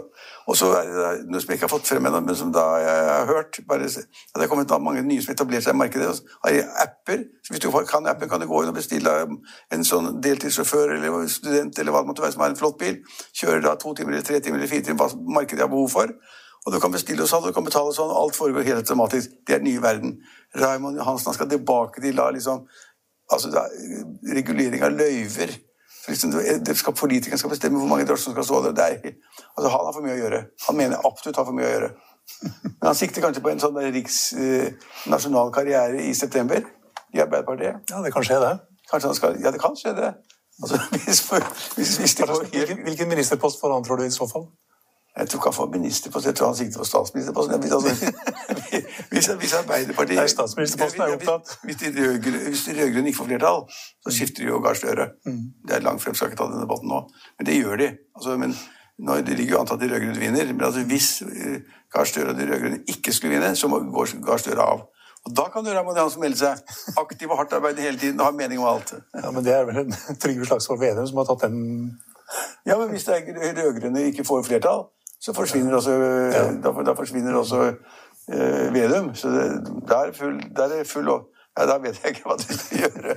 og 0.49 0.57
så 0.57 0.71
er 0.79 0.89
det 0.89 1.29
noe 1.31 1.41
som 1.43 1.53
jeg 1.53 1.59
ikke 1.59 1.67
har 1.69 1.73
fått 1.73 1.89
frem 1.89 2.07
ennå, 2.09 2.21
men 2.25 2.37
som 2.39 2.51
da 2.55 2.65
jeg 2.81 3.07
har 3.11 3.27
hørt 3.29 3.59
bare, 3.69 3.87
Det 3.87 4.43
er 4.43 4.49
kommet 4.51 4.73
mange 4.81 5.03
nye 5.03 5.23
som 5.23 5.35
etablerer 5.35 5.63
seg 5.63 5.75
i 5.75 5.79
markedet. 5.79 6.09
Og 6.43 6.49
har 6.49 6.87
apper. 6.87 7.25
Så 7.45 7.55
hvis 7.55 7.63
du 7.63 7.71
kan 7.71 8.07
appen, 8.11 8.29
kan 8.29 8.41
du 8.41 8.49
gå 8.51 8.63
inn 8.63 8.73
og 8.73 8.75
bestille 8.75 9.13
en 9.71 9.85
sånn 9.85 10.19
deltidssjåfør 10.25 10.97
eller 10.97 11.29
student 11.29 11.79
eller 11.79 11.93
hva 11.93 12.03
det 12.03 12.11
måtte 12.11 12.25
være 12.25 12.35
som 12.35 12.43
har 12.47 12.55
en 12.55 12.59
flott 12.59 12.79
bil. 12.81 12.99
Kjører 13.37 13.63
da 13.63 13.77
to 13.79 13.95
timer 13.95 14.17
eller 14.17 14.27
tre 14.27 14.41
timer 14.41 14.59
eller 14.59 14.73
fire 14.73 14.89
timer 14.89 15.05
hva 15.05 15.37
markedet 15.39 15.69
har 15.69 15.71
behov 15.71 15.93
for. 15.93 16.17
Og 16.65 16.73
du 16.73 16.81
kan 16.81 16.93
bestille 16.95 17.27
sånn, 17.29 17.45
og 17.45 17.53
du 17.53 17.57
kan 17.57 17.67
betale 17.67 17.93
sånn, 17.93 18.09
og 18.09 18.23
alt 18.23 18.39
foregår 18.39 18.65
helt 18.65 18.81
automatisk. 18.81 19.37
Det 19.45 19.57
er 19.57 19.61
den 19.61 19.69
nye 19.69 19.83
verden. 19.85 20.17
Raymond 20.57 20.97
Johansen 20.97 21.37
skal 21.37 21.51
tilbake 21.51 22.01
til 22.01 22.17
la 22.17 22.31
liksom 22.33 22.65
altså, 23.33 23.51
da, 23.53 23.67
regulering 24.33 24.85
av 24.85 24.97
løyver. 24.97 25.53
Liksom, 26.09 26.33
skal, 26.77 26.97
Politikerne 26.97 27.41
skal 27.41 27.53
bestemme 27.53 27.81
hvor 27.81 27.89
mange 27.89 28.07
drosjer 28.09 28.31
som 28.31 28.37
skal 28.37 28.49
stå 28.49 28.63
der. 28.71 28.97
Er, 28.97 29.17
altså, 29.57 29.69
han 29.69 29.87
har 29.89 29.93
for 29.93 30.05
mye 30.05 30.17
å 30.17 30.23
gjøre. 30.23 30.43
Han 30.69 30.81
mener 30.81 31.09
absolutt 31.09 31.41
har 31.41 31.49
for 31.49 31.57
mye 31.57 31.69
å 31.69 31.75
gjøre. 31.75 31.93
Men 32.65 32.89
han 32.89 32.99
sikter 32.99 33.25
kanskje 33.25 33.45
på 33.45 33.53
en 33.53 33.61
sånn 33.61 33.81
riksnasjonal 33.99 35.51
eh, 35.51 35.55
karriere 35.55 36.05
i 36.05 36.15
september 36.17 36.65
i 37.15 37.21
Arbeiderpartiet. 37.21 37.85
Ja, 37.93 38.01
det 38.05 38.13
kan 38.15 38.25
skje, 38.27 38.41
det. 38.41 38.55
Kanskje 38.91 39.11
han 39.11 39.19
skal, 39.21 39.37
ja, 39.45 39.53
det 39.53 39.61
kan 39.61 39.77
skje, 39.79 39.93
det. 39.97 40.15
Altså, 40.63 40.81
hvis, 41.05 41.21
hvis, 41.77 41.97
hvis 42.01 42.17
de 42.19 42.29
får, 42.29 42.47
hvilken, 42.53 42.85
hvilken 42.89 43.11
ministerpost 43.13 43.61
får 43.61 43.77
han, 43.77 43.85
tror 43.85 44.01
du, 44.01 44.09
i 44.09 44.15
så 44.15 44.29
fall? 44.31 44.49
Jeg 45.15 45.29
tror 45.31 45.39
ikke 45.39 45.51
han 45.51 45.55
får 45.55 45.69
ministerpost, 45.71 46.27
jeg 46.27 46.35
tror 46.35 46.47
han 46.51 46.57
sikter 46.59 46.79
på 46.79 46.85
statsministerposten. 46.85 47.61
Hvis, 47.63 48.87
hvis, 49.11 49.27
hvis 49.41 49.53
Arbeiderpartiet 49.61 50.19
Nei, 50.19 50.27
statsministerposten 50.33 51.03
er 51.05 51.13
opptatt. 51.15 51.53
Hvis 51.63 51.77
de 51.83 51.93
rød-grønne 52.81 53.13
ikke 53.13 53.21
får 53.21 53.29
flertall, 53.29 53.61
så 54.03 54.15
skifter 54.17 54.43
de 54.43 54.49
jo 54.49 54.59
Gahr 54.65 54.75
Støre. 54.75 55.07
Mm. 55.27 55.45
Det 55.69 55.77
er 55.77 55.85
langt 55.87 56.03
frem, 56.03 56.17
skal 56.19 56.33
ikke 56.33 56.41
ta 56.41 56.49
den 56.51 56.65
debatten 56.65 56.91
nå. 56.91 57.05
Men 57.39 57.47
det 57.47 57.61
gjør 57.61 57.79
de. 57.85 57.89
Altså, 58.17 58.37
men 58.43 58.57
nå 58.99 59.15
Det 59.27 59.37
ligger 59.39 59.55
jo 59.55 59.61
an 59.61 59.71
til 59.71 59.75
at 59.75 59.85
de 59.85 59.93
rød-grønne 59.93 60.19
vinner. 60.25 60.51
Men 60.53 60.65
altså, 60.65 60.83
hvis 60.91 61.23
eh, 61.23 61.61
Gahr 61.95 62.11
Støre 62.11 62.35
og 62.35 62.41
de 62.41 62.49
rød-grønne 62.51 62.83
ikke 62.97 63.15
skulle 63.15 63.37
vinne, 63.37 63.55
så 63.57 63.71
må 63.71 63.81
Gahr 64.27 64.43
Støre 64.43 64.67
av. 64.67 64.83
Og 65.25 65.37
Da 65.37 65.47
kan 65.53 65.67
jo 65.67 65.73
han 65.73 66.11
som 66.11 66.21
melder 66.21 66.39
seg 66.39 66.99
aktiv 67.01 67.31
og 67.31 67.39
hardt 67.39 67.55
arbeid 67.57 67.79
hele 67.81 67.99
tiden 67.99 68.21
og 68.21 68.27
ha 68.27 68.33
mening 68.35 68.59
om 68.61 68.67
alt. 68.75 68.93
Ja, 69.15 69.31
Men 69.31 69.45
det 69.45 69.55
er 69.55 69.65
vel 69.65 69.79
en 69.85 69.95
Trygve 70.23 70.47
Slagsvold 70.51 70.81
Vedum 70.83 71.07
som 71.07 71.23
har 71.23 71.31
tatt 71.31 71.47
den 71.47 71.63
Ja, 72.67 72.77
men 72.79 72.91
hvis 72.91 73.07
de 73.07 73.23
rød-grønne 73.63 74.09
ikke 74.11 74.25
får 74.25 74.43
flertall, 74.49 74.89
så 75.25 75.33
forsvinner 75.33 75.75
også, 75.75 75.93
ja. 76.37 76.43
da, 76.65 76.73
da, 76.87 76.93
forsvinner 76.93 77.37
også 77.39 77.63
eh, 77.65 78.75
Vedum. 78.75 79.15
Så 79.15 79.29
det, 79.33 79.45
der 79.89 79.97
er 79.97 80.13
full, 80.13 80.41
der 80.57 80.75
er 80.81 80.85
full 80.85 81.09
ja, 81.09 81.67
Da 81.67 81.79
vet 81.79 82.01
jeg 82.03 82.13
ikke 82.13 82.29
hva 82.29 82.37
de 82.37 82.59
skal 82.59 82.83
gjøre. 82.83 83.15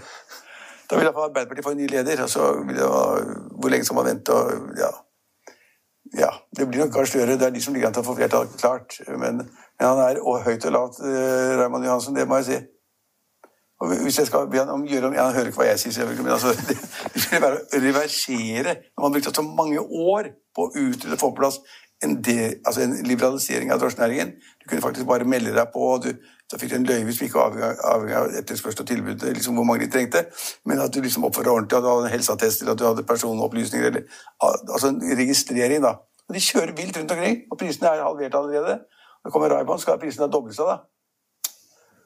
Da 0.88 0.96
vil 0.96 1.04
iallfall 1.04 1.28
Arbeiderpartiet 1.28 1.66
få 1.66 1.74
en 1.76 1.82
ny 1.82 1.90
leder. 1.92 2.22
og 2.24 2.30
så 2.30 2.54
vil 2.68 2.80
det 2.80 2.88
Hvor 2.88 3.70
lenge 3.70 3.86
skal 3.86 3.96
man 3.96 4.06
vente? 4.06 4.34
Og, 4.34 4.70
ja. 4.80 4.92
ja. 6.22 6.32
Det 6.58 6.68
blir 6.68 6.86
nok 6.86 6.94
Gahr 6.94 7.06
Støre. 7.06 7.36
Det 7.36 7.42
er 7.42 7.50
de 7.50 7.62
som 7.62 7.74
ligger 7.74 7.90
an 7.90 7.98
til 7.98 8.06
å 8.06 8.08
få 8.08 8.16
flertall, 8.16 8.48
klart. 8.62 9.02
Men, 9.08 9.44
men, 9.44 9.50
han 9.82 10.00
er 10.06 10.22
og 10.24 10.46
høyt 10.48 10.66
og 10.66 10.76
lavt, 10.78 11.04
eh, 11.04 11.58
Raymond 11.60 11.86
Johansen. 11.86 12.16
Det 12.16 12.28
må 12.28 12.40
jeg 12.40 12.48
si. 12.52 12.62
Og 13.80 13.92
hvis 14.02 14.20
jeg 14.20 14.30
skal 14.30 14.48
be 14.50 14.58
han 14.58 14.72
om 14.74 14.88
gjøre 14.88 15.12
om, 15.12 15.14
Han 15.14 15.36
hører 15.36 15.52
ikke 15.52 15.60
hva 15.60 15.68
jeg 15.68 15.80
sier, 15.80 16.08
men 16.10 16.32
altså, 16.34 16.56
det, 16.70 16.78
det 17.14 17.28
vil 17.32 17.44
være 17.44 17.60
å 17.60 17.82
reversere 17.84 18.72
Når 18.96 19.04
man 19.04 19.12
brukte 19.14 19.34
så 19.36 19.44
mange 19.46 19.84
år 19.84 20.32
på 20.56 20.66
å 20.66 20.72
utrede 20.74 21.20
få 21.20 21.30
på 21.30 21.38
plass 21.44 21.60
en, 22.04 22.24
de, 22.24 22.34
altså 22.66 22.82
en, 22.82 22.96
liberalisering 23.04 23.72
av 23.74 23.80
drosjenæringen. 23.82 24.34
Du 24.62 24.70
kunne 24.70 24.82
faktisk 24.82 25.08
bare 25.10 25.26
melde 25.26 25.54
deg 25.56 25.72
på. 25.74 25.86
og 25.94 26.04
du, 26.04 26.12
så 26.50 26.60
fikk 26.60 26.72
du 26.72 26.76
en 26.78 26.88
løyve 26.88 27.14
som 27.14 27.26
ikke 27.26 27.46
avhengig 27.46 28.18
av 28.18 28.36
etterspørsel 28.40 28.84
og 28.84 28.88
tilbud, 28.88 29.26
liksom 29.36 29.58
hvor 29.58 29.66
mange 29.68 29.86
de 29.86 29.92
trengte, 29.92 30.26
men 30.66 30.80
at 30.80 30.94
du 30.94 31.02
liksom 31.02 31.26
oppførte 31.28 31.52
ordentlig, 31.52 31.78
at 31.78 31.84
du 31.84 31.90
hadde 31.90 32.06
en 32.08 32.14
helseattest 32.14 32.62
eller 32.62 32.76
at 32.76 32.80
du 32.80 32.86
hadde 32.88 33.08
personopplysninger. 33.08 33.88
eller 33.88 34.04
altså 34.74 34.94
en 34.94 35.02
registrering. 35.18 35.82
da. 35.84 35.98
Og 36.28 36.36
De 36.36 36.44
kjører 36.44 36.76
vilt 36.76 36.98
rundt 36.98 37.12
omkring, 37.12 37.42
og 37.52 37.58
prisene 37.58 37.90
er 37.90 38.04
halvert 38.04 38.36
allerede. 38.36 38.80
Nå 39.26 39.32
kommer 39.32 39.50
Raibon, 39.50 39.80
skal 39.80 40.00
prisene 40.00 40.32
doble 40.32 40.54
seg. 40.54 40.66
da. 40.66 40.78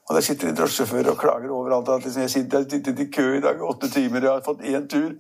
Og 0.10 0.16
Der 0.16 0.22
sitter 0.22 0.48
de 0.48 0.56
drosjesjåfører 0.58 1.10
og 1.12 1.18
klager 1.18 1.52
overalt. 1.52 1.90
at 1.90 2.04
liksom, 2.04 2.22
Jeg 2.22 2.30
sitter, 2.30 3.02
i 3.04 3.12
kø 3.12 3.38
i 3.38 3.42
dag 3.42 3.62
åtte 3.62 3.90
timer, 3.90 4.22
jeg 4.22 4.32
har 4.32 4.42
fått 4.42 4.62
én 4.62 4.88
tur 4.88 5.12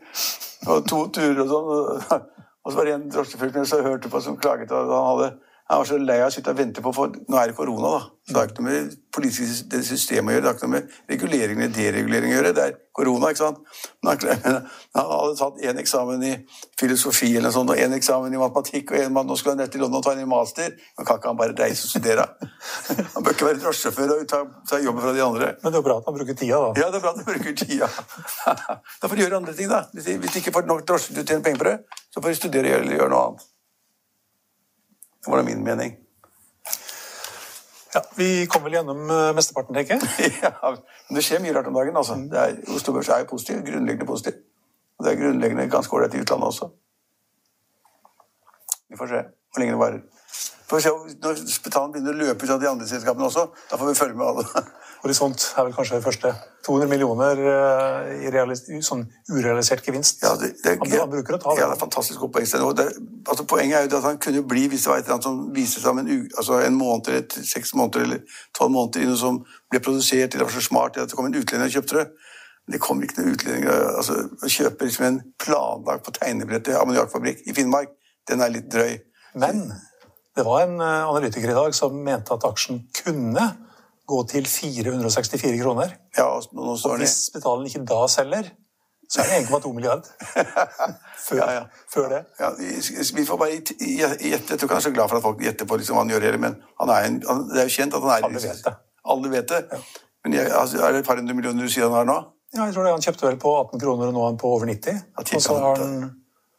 og 0.67 0.87
to 0.87 1.07
turer 1.07 1.41
og 1.41 1.49
sånn. 1.49 2.21
Og 2.65 2.71
så 2.71 2.77
var 2.77 2.85
det 2.85 2.93
en 2.93 3.09
drosjesjåfør 3.09 3.63
som 3.65 3.85
hørte 3.85 4.09
på 4.09 4.21
som 4.21 4.37
klaget 4.37 4.71
at 4.71 4.91
han 4.91 5.07
hadde 5.11 5.31
han 5.71 5.79
var 5.79 5.87
så 5.87 5.97
lei 6.03 6.17
av 6.19 6.27
å 6.27 6.33
sitte 6.35 6.51
og 6.51 6.57
vente 6.59 6.81
på 6.83 6.91
for 6.91 7.13
Nå 7.31 7.37
er 7.39 7.51
det 7.51 7.55
korona, 7.55 7.93
da. 7.93 7.99
Så 8.27 8.33
det 8.33 8.39
har 8.41 8.49
ikke 8.49 8.61
noe 8.61 8.71
med 8.71 8.95
politisk 9.15 9.69
det 9.71 9.79
systemet 9.87 10.33
å 10.33 10.35
gjøre. 10.35 10.43
Det 10.43 10.49
har 10.49 10.57
ikke 10.57 10.67
noe 10.67 10.73
med 10.73 10.95
regulering 11.09 11.61
eller 11.61 11.75
deregulering 11.77 12.33
å 12.33 12.35
gjøre. 12.35 12.51
Det 12.57 12.65
er 12.65 12.73
korona, 12.95 13.29
ikke 13.31 13.39
sant. 13.39 13.61
Men 14.03 14.25
han, 14.43 14.57
hadde 14.99 15.37
tatt 15.39 15.61
én 15.63 15.79
eksamen 15.79 16.25
i 16.27 16.33
filosofi 16.79 17.29
eller 17.31 17.47
noe 17.47 17.55
sånt, 17.55 17.71
og 17.71 17.79
én 17.79 17.95
eksamen 17.95 18.35
i 18.35 18.41
matematikk, 18.41 18.91
og 18.91 18.99
en 18.99 19.15
mann, 19.15 19.29
nå 19.31 19.37
skulle 19.39 19.55
han 19.55 19.63
rett 19.63 19.71
til 19.77 19.83
London 19.85 20.01
og 20.01 20.05
ta 20.09 20.13
en 20.17 20.31
master. 20.33 20.75
Nå 20.99 21.07
kan 21.07 21.21
ikke 21.21 21.31
han 21.31 21.39
bare 21.39 21.55
reise 21.61 21.87
og 21.87 21.93
studere. 21.93 22.27
Han 23.15 23.23
bør 23.23 23.35
ikke 23.35 23.47
være 23.47 23.61
drosjesjåfør 23.63 24.11
og 24.17 24.27
ta, 24.29 24.41
ta 24.69 24.79
jobben 24.83 25.03
fra 25.03 25.15
de 25.15 25.23
andre. 25.23 25.53
Men 25.63 25.73
det 25.73 25.79
er 25.79 25.85
bra 25.85 25.97
at 26.01 26.07
han 26.07 26.15
bruker 26.15 26.37
tida, 26.37 26.59
da. 26.61 26.69
Ja, 26.81 26.89
det 26.91 26.99
er 26.99 27.03
bra 27.03 27.13
at 27.15 27.21
han 27.21 27.27
bruker 27.27 27.55
tida. 27.57 27.89
Da 29.01 29.09
får 29.09 29.17
de 29.17 29.23
gjøre 29.25 29.39
andre 29.41 29.55
ting, 29.57 29.71
da. 29.71 29.81
Hvis 29.95 30.07
de, 30.07 30.19
ikke 30.41 30.53
får 30.55 30.67
nok 30.69 30.83
drosje 30.87 31.15
til 31.15 31.23
å 31.23 31.27
tjene 31.27 31.45
penger 31.45 31.63
på 31.63 31.67
det, 31.69 31.77
så 32.11 32.21
får 32.21 32.33
de 32.33 32.39
studere 32.39 32.77
eller 32.81 32.97
gjøre 32.99 33.13
noe 33.13 33.23
annet. 33.29 33.50
Det 35.21 35.31
var 35.31 35.43
min 35.43 35.63
mening. 35.63 35.97
Ja, 37.93 38.01
Vi 38.15 38.47
kom 38.47 38.63
vel 38.63 38.73
gjennom 38.79 39.09
eh, 39.09 39.33
mesteparten, 39.35 39.75
tenker 39.75 39.99
jeg. 39.99 40.31
ja, 40.45 40.53
men 40.61 41.17
Det 41.17 41.23
skjer 41.25 41.41
mye 41.43 41.53
rart 41.57 41.67
om 41.67 41.75
dagen. 41.75 41.97
altså. 41.97 42.15
Det 42.31 42.39
er, 42.39 42.55
Oslo 42.75 42.93
Børs 42.95 43.09
er 43.09 43.25
jo 43.25 43.29
positiv, 43.33 43.59
grunnleggende 43.67 44.07
positiv. 44.07 44.39
Og 44.97 45.05
det 45.05 45.11
er 45.11 45.19
grunnleggende 45.19 45.67
ganske 45.69 45.95
ålreit 45.97 46.15
i 46.15 46.21
utlandet 46.23 46.47
også. 46.47 46.69
Vi 48.89 48.97
får 48.97 49.11
se 49.11 49.21
hvor 49.51 49.59
lenge 49.63 49.75
det 49.75 49.79
varer. 49.81 50.01
Får 50.69 50.77
vi 50.77 50.83
se 50.85 50.91
Når 51.23 51.39
spitalen 51.51 51.91
begynner 51.91 52.15
å 52.15 52.21
løpe 52.21 52.45
ut 52.47 52.53
av 52.55 52.61
de 52.61 52.69
andre 52.69 52.87
selskapene 52.87 53.27
også, 53.27 53.49
da 53.71 53.79
får 53.79 53.91
vi 53.91 53.99
følge 53.99 54.17
med 54.19 54.27
alle. 54.31 54.45
Horisont 55.01 55.43
er 55.57 55.65
vel 55.65 55.73
kanskje 55.73 55.97
det 55.97 56.05
første. 56.05 56.31
200 56.65 56.89
millioner 56.91 57.39
eh, 57.49 58.73
i 58.77 58.81
sånn 58.85 59.01
urealisert 59.31 59.81
gevinst. 59.85 60.21
Ja, 60.21 60.35
det, 60.37 60.51
det, 60.61 60.75
han, 60.77 60.91
han, 60.93 61.09
bruker 61.09 61.37
å 61.37 61.39
ta 61.41 61.55
det. 61.55 61.63
Ja, 61.63 61.69
det 61.71 61.77
er 61.77 61.81
fantastisk 61.81 62.21
godt. 62.21 62.37
Altså, 62.37 63.47
poenget 63.49 63.79
er 63.79 63.87
jo 63.87 63.97
at 63.97 64.05
han 64.05 64.19
kunne 64.21 64.43
bli, 64.45 64.67
hvis 64.69 64.85
det 64.85 64.91
var 64.91 65.01
et 65.01 65.07
eller 65.09 65.17
annet 65.17 65.25
som 65.25 65.39
viste 65.55 65.81
seg 65.81 65.95
om 65.95 66.03
en, 66.03 66.11
altså 66.37 66.59
en 66.61 66.77
måned 66.77 67.09
eller 67.09 67.47
seks 67.49 67.73
måneder 67.73 68.05
eller 68.05 68.37
tolv 68.57 68.75
måneder 68.75 69.01
i 69.01 69.09
noe 69.09 69.17
som 69.17 69.41
ble 69.73 69.81
produsert, 69.81 70.35
eller 70.35 70.45
var 70.45 70.53
så 70.53 70.67
smart 70.67 71.01
at 71.01 71.09
det 71.09 71.17
kom 71.17 71.31
en 71.31 71.39
utlending 71.39 71.71
og 71.71 71.79
kjøpte 71.79 71.97
det. 71.97 72.05
Men 72.61 72.77
det 72.77 72.81
kom 72.85 73.01
ikke 73.01 73.17
noen 73.17 73.33
utlendinger 73.33 73.87
altså, 73.95 74.19
å 74.29 74.53
kjøpe 74.53 74.85
liksom 74.85 75.07
en 75.07 75.19
planlagt 75.41 76.05
på 76.05 76.13
tegnebrettet 76.19 76.77
ammoniakkfabrikk 76.77 77.41
i 77.49 77.57
Finnmark. 77.57 77.97
Den 78.29 78.45
er 78.45 78.53
litt 78.53 78.69
drøy. 78.69 78.99
Men 79.41 79.65
det 80.37 80.45
var 80.45 80.67
en 80.67 80.77
eh, 80.77 81.09
analytiker 81.09 81.49
i 81.49 81.57
dag 81.57 81.73
som 81.75 81.97
mente 82.05 82.37
at 82.37 82.45
aksjen 82.47 82.83
kunne 83.01 83.49
gå 84.11 84.19
til 84.31 84.47
464 84.47 85.61
kroner. 85.61 85.95
Ja, 86.17 86.27
og, 86.35 86.43
og 86.53 86.97
hvis 87.01 87.15
Spitalen 87.29 87.65
ikke 87.69 87.83
da 87.89 88.01
selger, 88.11 88.51
så 89.11 89.23
er 89.23 89.31
det 89.31 89.39
1,2 89.47 89.73
milliard. 89.75 90.05
Før, 91.27 91.37
ja, 91.37 91.47
ja. 91.53 91.63
før 91.93 92.07
det. 92.09 92.19
Ja, 92.39 92.47
vi 93.17 93.25
får 93.25 93.37
bare 93.37 93.49
gjette. 93.51 93.75
Jeg 93.79 94.39
tror 94.47 94.55
ikke 94.55 94.73
han 94.73 94.79
er 94.79 94.85
så 94.87 94.91
glad 94.95 95.09
for 95.09 95.19
at 95.19 95.25
folk 95.25 95.43
gjetter 95.43 95.67
på 95.69 95.77
liksom 95.77 95.97
hva 95.97 96.05
han 96.05 96.13
gjør, 96.13 96.37
men 96.41 96.55
han 96.81 96.93
en, 96.95 97.19
han, 97.27 97.43
det 97.51 97.59
er 97.61 97.67
jo 97.67 97.73
kjent 97.75 97.97
at 97.97 98.05
han 98.07 98.13
er 98.15 98.25
Alle 98.29 98.41
vet 98.41 98.63
det. 98.65 98.73
Alle 99.13 99.31
vet 99.35 99.51
det. 99.51 99.81
Men 100.23 100.37
jeg, 100.37 100.47
altså, 100.61 100.81
er 100.81 100.95
det 100.95 101.03
et 101.03 101.09
par 101.11 101.19
hundre 101.21 101.35
millioner 101.37 101.67
du 101.67 101.69
sier 101.71 101.85
han 101.85 101.99
har 101.99 102.07
nå? 102.09 102.17
Ja, 102.55 102.65
jeg 102.65 102.73
tror 102.73 102.87
det. 102.87 102.95
Han 102.95 103.05
kjøpte 103.05 103.27
vel 103.27 103.37
på 103.43 103.53
18 103.59 103.83
kroner, 103.83 104.09
og 104.09 104.17
nå 104.17 104.23
er 104.23 104.31
han 104.31 104.41
på 104.41 104.55
over 104.55 104.71
90. 104.71 105.05
Og 105.21 105.45
så 105.45 105.59
har 105.59 105.83
han 105.83 105.93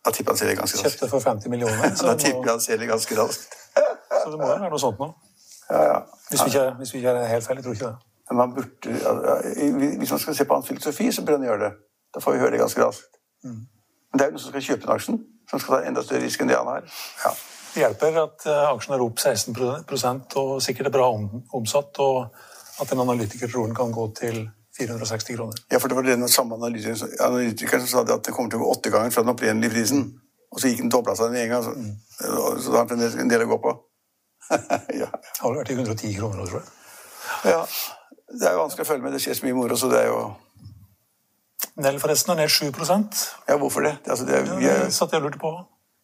jeg 0.07 0.17
tipper 0.17 0.35
han 0.35 0.39
selger 0.39 0.57
ganske 0.59 0.79
raskt. 0.79 0.99
Kjøpte 0.99 1.09
for 1.13 1.21
50 1.31 1.51
millioner. 1.53 1.93
da 2.09 2.15
tipper 2.19 2.49
han 2.51 2.63
selger 2.63 2.89
ganske 2.91 3.19
raskt. 3.19 3.53
så 4.23 4.31
det 4.31 4.39
må 4.39 4.49
jo 4.49 4.55
være 4.57 4.71
noe 4.73 4.83
sånt 4.83 4.99
nå. 5.03 5.13
Ja, 5.73 5.83
ja. 5.89 5.99
Hvis 6.31 6.45
vi 6.45 6.53
ikke, 6.53 6.65
hvis 6.79 6.93
vi 6.95 6.99
ikke 7.03 7.15
er 7.17 7.31
helt 7.31 7.47
feil. 7.47 7.59
Jeg 7.61 7.65
tror 7.65 7.77
ikke 7.79 7.91
det. 7.91 7.97
Men 8.31 8.37
man 8.39 8.55
burde, 8.57 9.97
hvis 9.99 10.11
man 10.15 10.21
skal 10.23 10.37
se 10.37 10.45
på 10.49 10.55
hans 10.55 10.69
filosofi, 10.69 11.11
så 11.13 11.25
bør 11.25 11.39
han 11.39 11.47
gjøre 11.49 11.65
det. 11.65 11.73
Da 12.15 12.21
får 12.21 12.33
vi 12.37 12.43
høre 12.45 12.55
det 12.55 12.61
ganske 12.61 12.85
raskt. 12.85 13.19
Mm. 13.45 13.59
Men 14.13 14.19
det 14.19 14.25
er 14.25 14.31
jo 14.31 14.37
noen 14.37 14.45
som 14.45 14.53
skal 14.55 14.65
kjøpe 14.69 14.87
den 14.87 14.95
aksjen, 14.95 15.19
som 15.51 15.61
skal 15.61 15.75
ta 15.75 15.89
enda 15.89 16.05
større 16.05 16.25
risk 16.25 16.41
enn 16.45 16.53
det 16.53 16.57
han 16.61 16.71
har. 16.71 16.89
Ja. 17.25 17.33
Det 17.73 17.81
hjelper 17.81 18.19
at 18.23 18.47
uh, 18.47 18.65
aksjen 18.75 18.95
er 18.97 19.05
opp 19.05 19.21
16% 19.21 20.35
og 20.43 20.51
sikkert 20.65 20.91
er 20.91 20.95
bra 20.97 21.07
om, 21.13 21.29
omsatt. 21.57 22.01
og 22.05 22.35
at 22.83 22.93
en 22.93 23.01
analytiker 23.05 23.49
tror 23.49 23.67
den 23.69 23.77
kan 23.77 23.93
gå 23.93 24.07
til 24.17 24.43
460 24.79 25.37
kroner. 25.37 25.63
Ja, 25.73 25.79
for 25.79 25.89
det 25.89 25.97
var 25.97 26.03
den 26.03 26.29
samme 26.29 26.55
analytikeren, 26.55 26.97
som- 26.97 27.15
analytikeren 27.21 27.81
som 27.81 27.89
sa 27.89 28.05
det 28.05 28.15
at 28.15 28.25
det 28.27 28.35
kommer 28.35 28.51
til 28.51 28.61
å 28.61 28.65
gå 28.65 28.71
åtte 28.73 28.91
ganger 28.91 29.11
fra 29.11 29.23
den 29.23 29.33
opprinnelige 29.35 29.71
prisen. 29.71 30.05
Og 30.53 30.61
så 30.61 30.69
gikk 30.69 30.83
den 30.85 30.93
dobla 30.93 31.15
seg 31.17 31.33
den 31.33 31.43
en 31.43 31.49
gang, 31.49 31.65
så, 31.65 31.73
så 32.61 32.73
da 32.73 32.79
har 32.83 32.89
han 32.89 33.21
en 33.21 33.29
del 33.33 33.45
å 33.45 33.51
gå 33.55 33.59
på. 33.63 33.73
ja. 35.03 35.09
Det 35.11 35.41
har 35.41 35.59
vært 35.59 35.73
i 35.73 35.77
110 35.79 36.15
kroner 36.19 36.41
nå, 36.41 36.47
tror 36.49 36.63
jeg. 36.63 37.53
ja. 37.53 37.67
Det 38.33 38.49
er 38.49 38.57
jo 38.57 38.63
vanskelig 38.63 38.87
å 38.87 38.89
følge 38.89 39.05
med. 39.05 39.13
Det 39.13 39.21
skjer 39.21 39.37
så 39.37 39.47
mye 39.47 39.57
moro, 39.57 39.77
så 39.77 39.91
det 39.93 40.01
er 40.05 40.09
jo 40.09 40.23
Nell 41.83 41.99
forresten 42.03 42.35
er 42.35 42.43
ned 42.43 42.51
7 42.53 42.69
Ja, 43.49 43.57
hvorfor 43.57 43.81
det? 43.81 43.95
Altså, 44.07 44.27
det 44.29 44.35
er, 44.35 44.45
ja, 44.45 44.57
vi, 44.57 44.67
er, 44.69 44.85
Det 44.85 44.95
satt 44.95 45.13
jeg 45.13 45.23
og 45.23 45.29
lurte 45.29 45.39
på. 45.41 45.53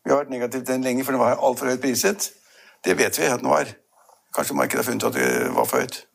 vi 0.04 0.10
har 0.10 0.22
vært 0.22 0.30
negative 0.30 0.64
til 0.64 0.74
den 0.74 0.84
lenge, 0.84 1.04
for 1.04 1.12
den 1.12 1.20
var 1.20 1.36
altfor 1.36 1.68
høyt 1.68 1.80
priset. 1.80 2.30
Det 2.84 2.96
vet 2.98 3.18
vi 3.18 3.24
at 3.24 3.40
den 3.40 3.50
var. 3.50 3.68
Kanskje 4.34 4.56
markedet 4.56 4.84
har 4.84 4.88
funnet 4.88 5.04
at 5.04 5.14
det 5.14 5.54
var 5.54 5.64
for 5.64 5.80
høyt. 5.80 6.07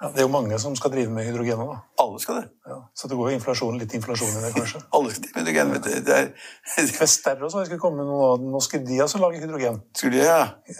Ja, 0.00 0.08
det 0.14 0.22
er 0.22 0.24
jo 0.24 0.30
mange 0.32 0.56
som 0.58 0.72
skal 0.78 0.90
drive 0.94 1.10
med 1.12 1.26
hydrogen 1.28 1.58
nå. 1.60 1.74
Alle 2.00 2.20
skal 2.22 2.38
det. 2.40 2.46
Ja, 2.66 2.76
så 2.96 3.08
det 3.10 3.16
går 3.18 3.30
jo 3.30 3.36
inflasjon, 3.36 3.76
litt 3.78 3.92
inflasjon 3.98 4.30
i 4.32 4.42
det, 4.46 4.52
kanskje. 4.54 4.80
Alle 4.96 5.10
skal 5.12 5.26
drive 5.26 5.34
med 5.36 5.50
hydrogen. 5.50 5.72
vet 5.74 5.84
du. 5.84 5.90
Det 6.06 6.14
er, 6.16 6.30
Vesterra 7.02 7.50
sa 7.52 7.60
jeg 7.60 7.68
skulle 7.68 7.82
komme 7.82 8.00
med 8.00 8.08
noe. 8.08 8.30
Nå 8.54 8.62
skulle 8.64 8.86
de 8.88 8.96
altså 9.04 9.20
lage 9.20 9.42
hydrogen. 9.42 9.76
skulle 9.96 10.16
de, 10.16 10.22
ja. 10.24 10.38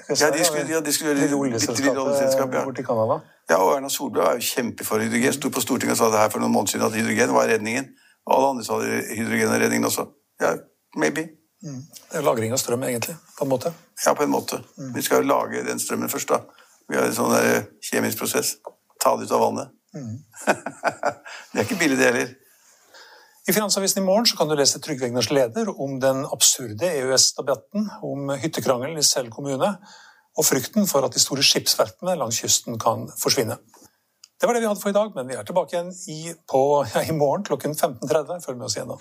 Vesterra 0.09 0.31
ja, 0.31 0.39
de 0.39 0.47
skulle, 0.49 0.65
ja, 0.73 0.81
de 0.87 0.95
skulle 0.97 1.13
gjøre 1.21 1.41
oljeselskapet 1.43 2.57
Ja. 2.57 2.65
borti 2.65 2.85
Canada. 2.87 3.19
ja, 3.51 3.59
og 3.61 3.75
Erna 3.77 3.91
Solberg 3.93 4.25
er 4.31 4.41
jo 4.41 4.47
kjempe 4.55 4.87
for 4.89 5.05
hydrogen. 5.05 5.37
Sto 5.37 5.51
på 5.53 5.61
Stortinget 5.67 5.99
og 5.99 6.01
sa 6.01 6.09
det 6.17 6.23
her 6.25 6.33
for 6.33 6.41
noen 6.41 6.57
måneder 6.57 6.79
siden 6.79 6.87
at 6.89 6.97
hydrogen 6.97 7.37
var 7.37 7.53
redningen. 7.53 7.93
Og 8.25 8.35
alle 8.39 8.49
andre 8.55 8.65
sa 8.65 8.81
det, 8.81 9.03
hydrogen 9.19 9.53
er 9.53 9.65
redningen 9.67 9.91
også. 9.91 10.07
Ja, 10.41 10.55
maybe. 10.97 11.27
Det 11.61 12.17
er 12.17 12.25
lagring 12.25 12.55
av 12.57 12.61
strøm, 12.63 12.89
egentlig, 12.89 13.19
på 13.37 13.45
en 13.45 13.51
måte. 13.53 13.75
Ja, 14.07 14.15
på 14.17 14.25
en 14.25 14.33
måte. 14.33 14.63
Vi 14.95 15.03
skal 15.05 15.21
jo 15.21 15.29
lage 15.29 15.61
den 15.67 15.81
strømmen 15.83 16.09
først, 16.09 16.33
da. 16.33 16.41
Vi 16.89 16.97
har 16.97 17.05
en 17.11 17.13
sånn 17.17 17.35
der 17.37 17.67
kjemisk 17.85 18.23
prosess. 18.23 18.55
Ta 19.01 19.17
det 19.17 19.29
ut 19.29 19.35
av 19.37 19.43
vannet. 19.47 19.75
det 21.51 21.59
er 21.59 21.67
ikke 21.67 21.81
billig, 21.81 21.99
det 21.99 22.11
heller. 22.11 22.31
I 23.49 23.53
Finansavisen 23.53 24.03
i 24.03 24.07
morgen 24.07 24.29
så 24.29 24.37
kan 24.39 24.51
du 24.51 24.55
lese 24.55 24.79
Trygve 24.85 25.09
Egners 25.09 25.31
leder 25.33 25.73
om 25.73 25.97
den 26.01 26.23
absurde 26.29 26.87
EØS-debatten 26.87 27.89
om 28.07 28.31
hyttekrangelen 28.39 29.01
i 29.01 29.07
Sel 29.07 29.31
kommune, 29.33 29.73
og 30.39 30.47
frykten 30.47 30.87
for 30.87 31.03
at 31.07 31.17
de 31.17 31.23
store 31.23 31.43
skipsverftene 31.43 32.15
langs 32.21 32.39
kysten 32.45 32.79
kan 32.79 33.09
forsvinne. 33.19 33.59
Det 34.41 34.49
var 34.49 34.57
det 34.57 34.63
vi 34.63 34.71
hadde 34.71 34.81
for 34.81 34.93
i 34.93 34.97
dag, 34.97 35.11
men 35.17 35.29
vi 35.29 35.37
er 35.37 35.45
tilbake 35.45 35.75
igjen 35.75 35.91
i, 36.15 36.35
på, 36.49 36.63
ja, 36.95 37.03
i 37.03 37.17
morgen 37.17 37.45
klokken 37.49 37.75
15.30. 37.75 38.45
Følg 38.47 38.61
med 38.61 38.69
oss 38.71 38.79
igjen 38.79 38.95
da. 38.95 39.01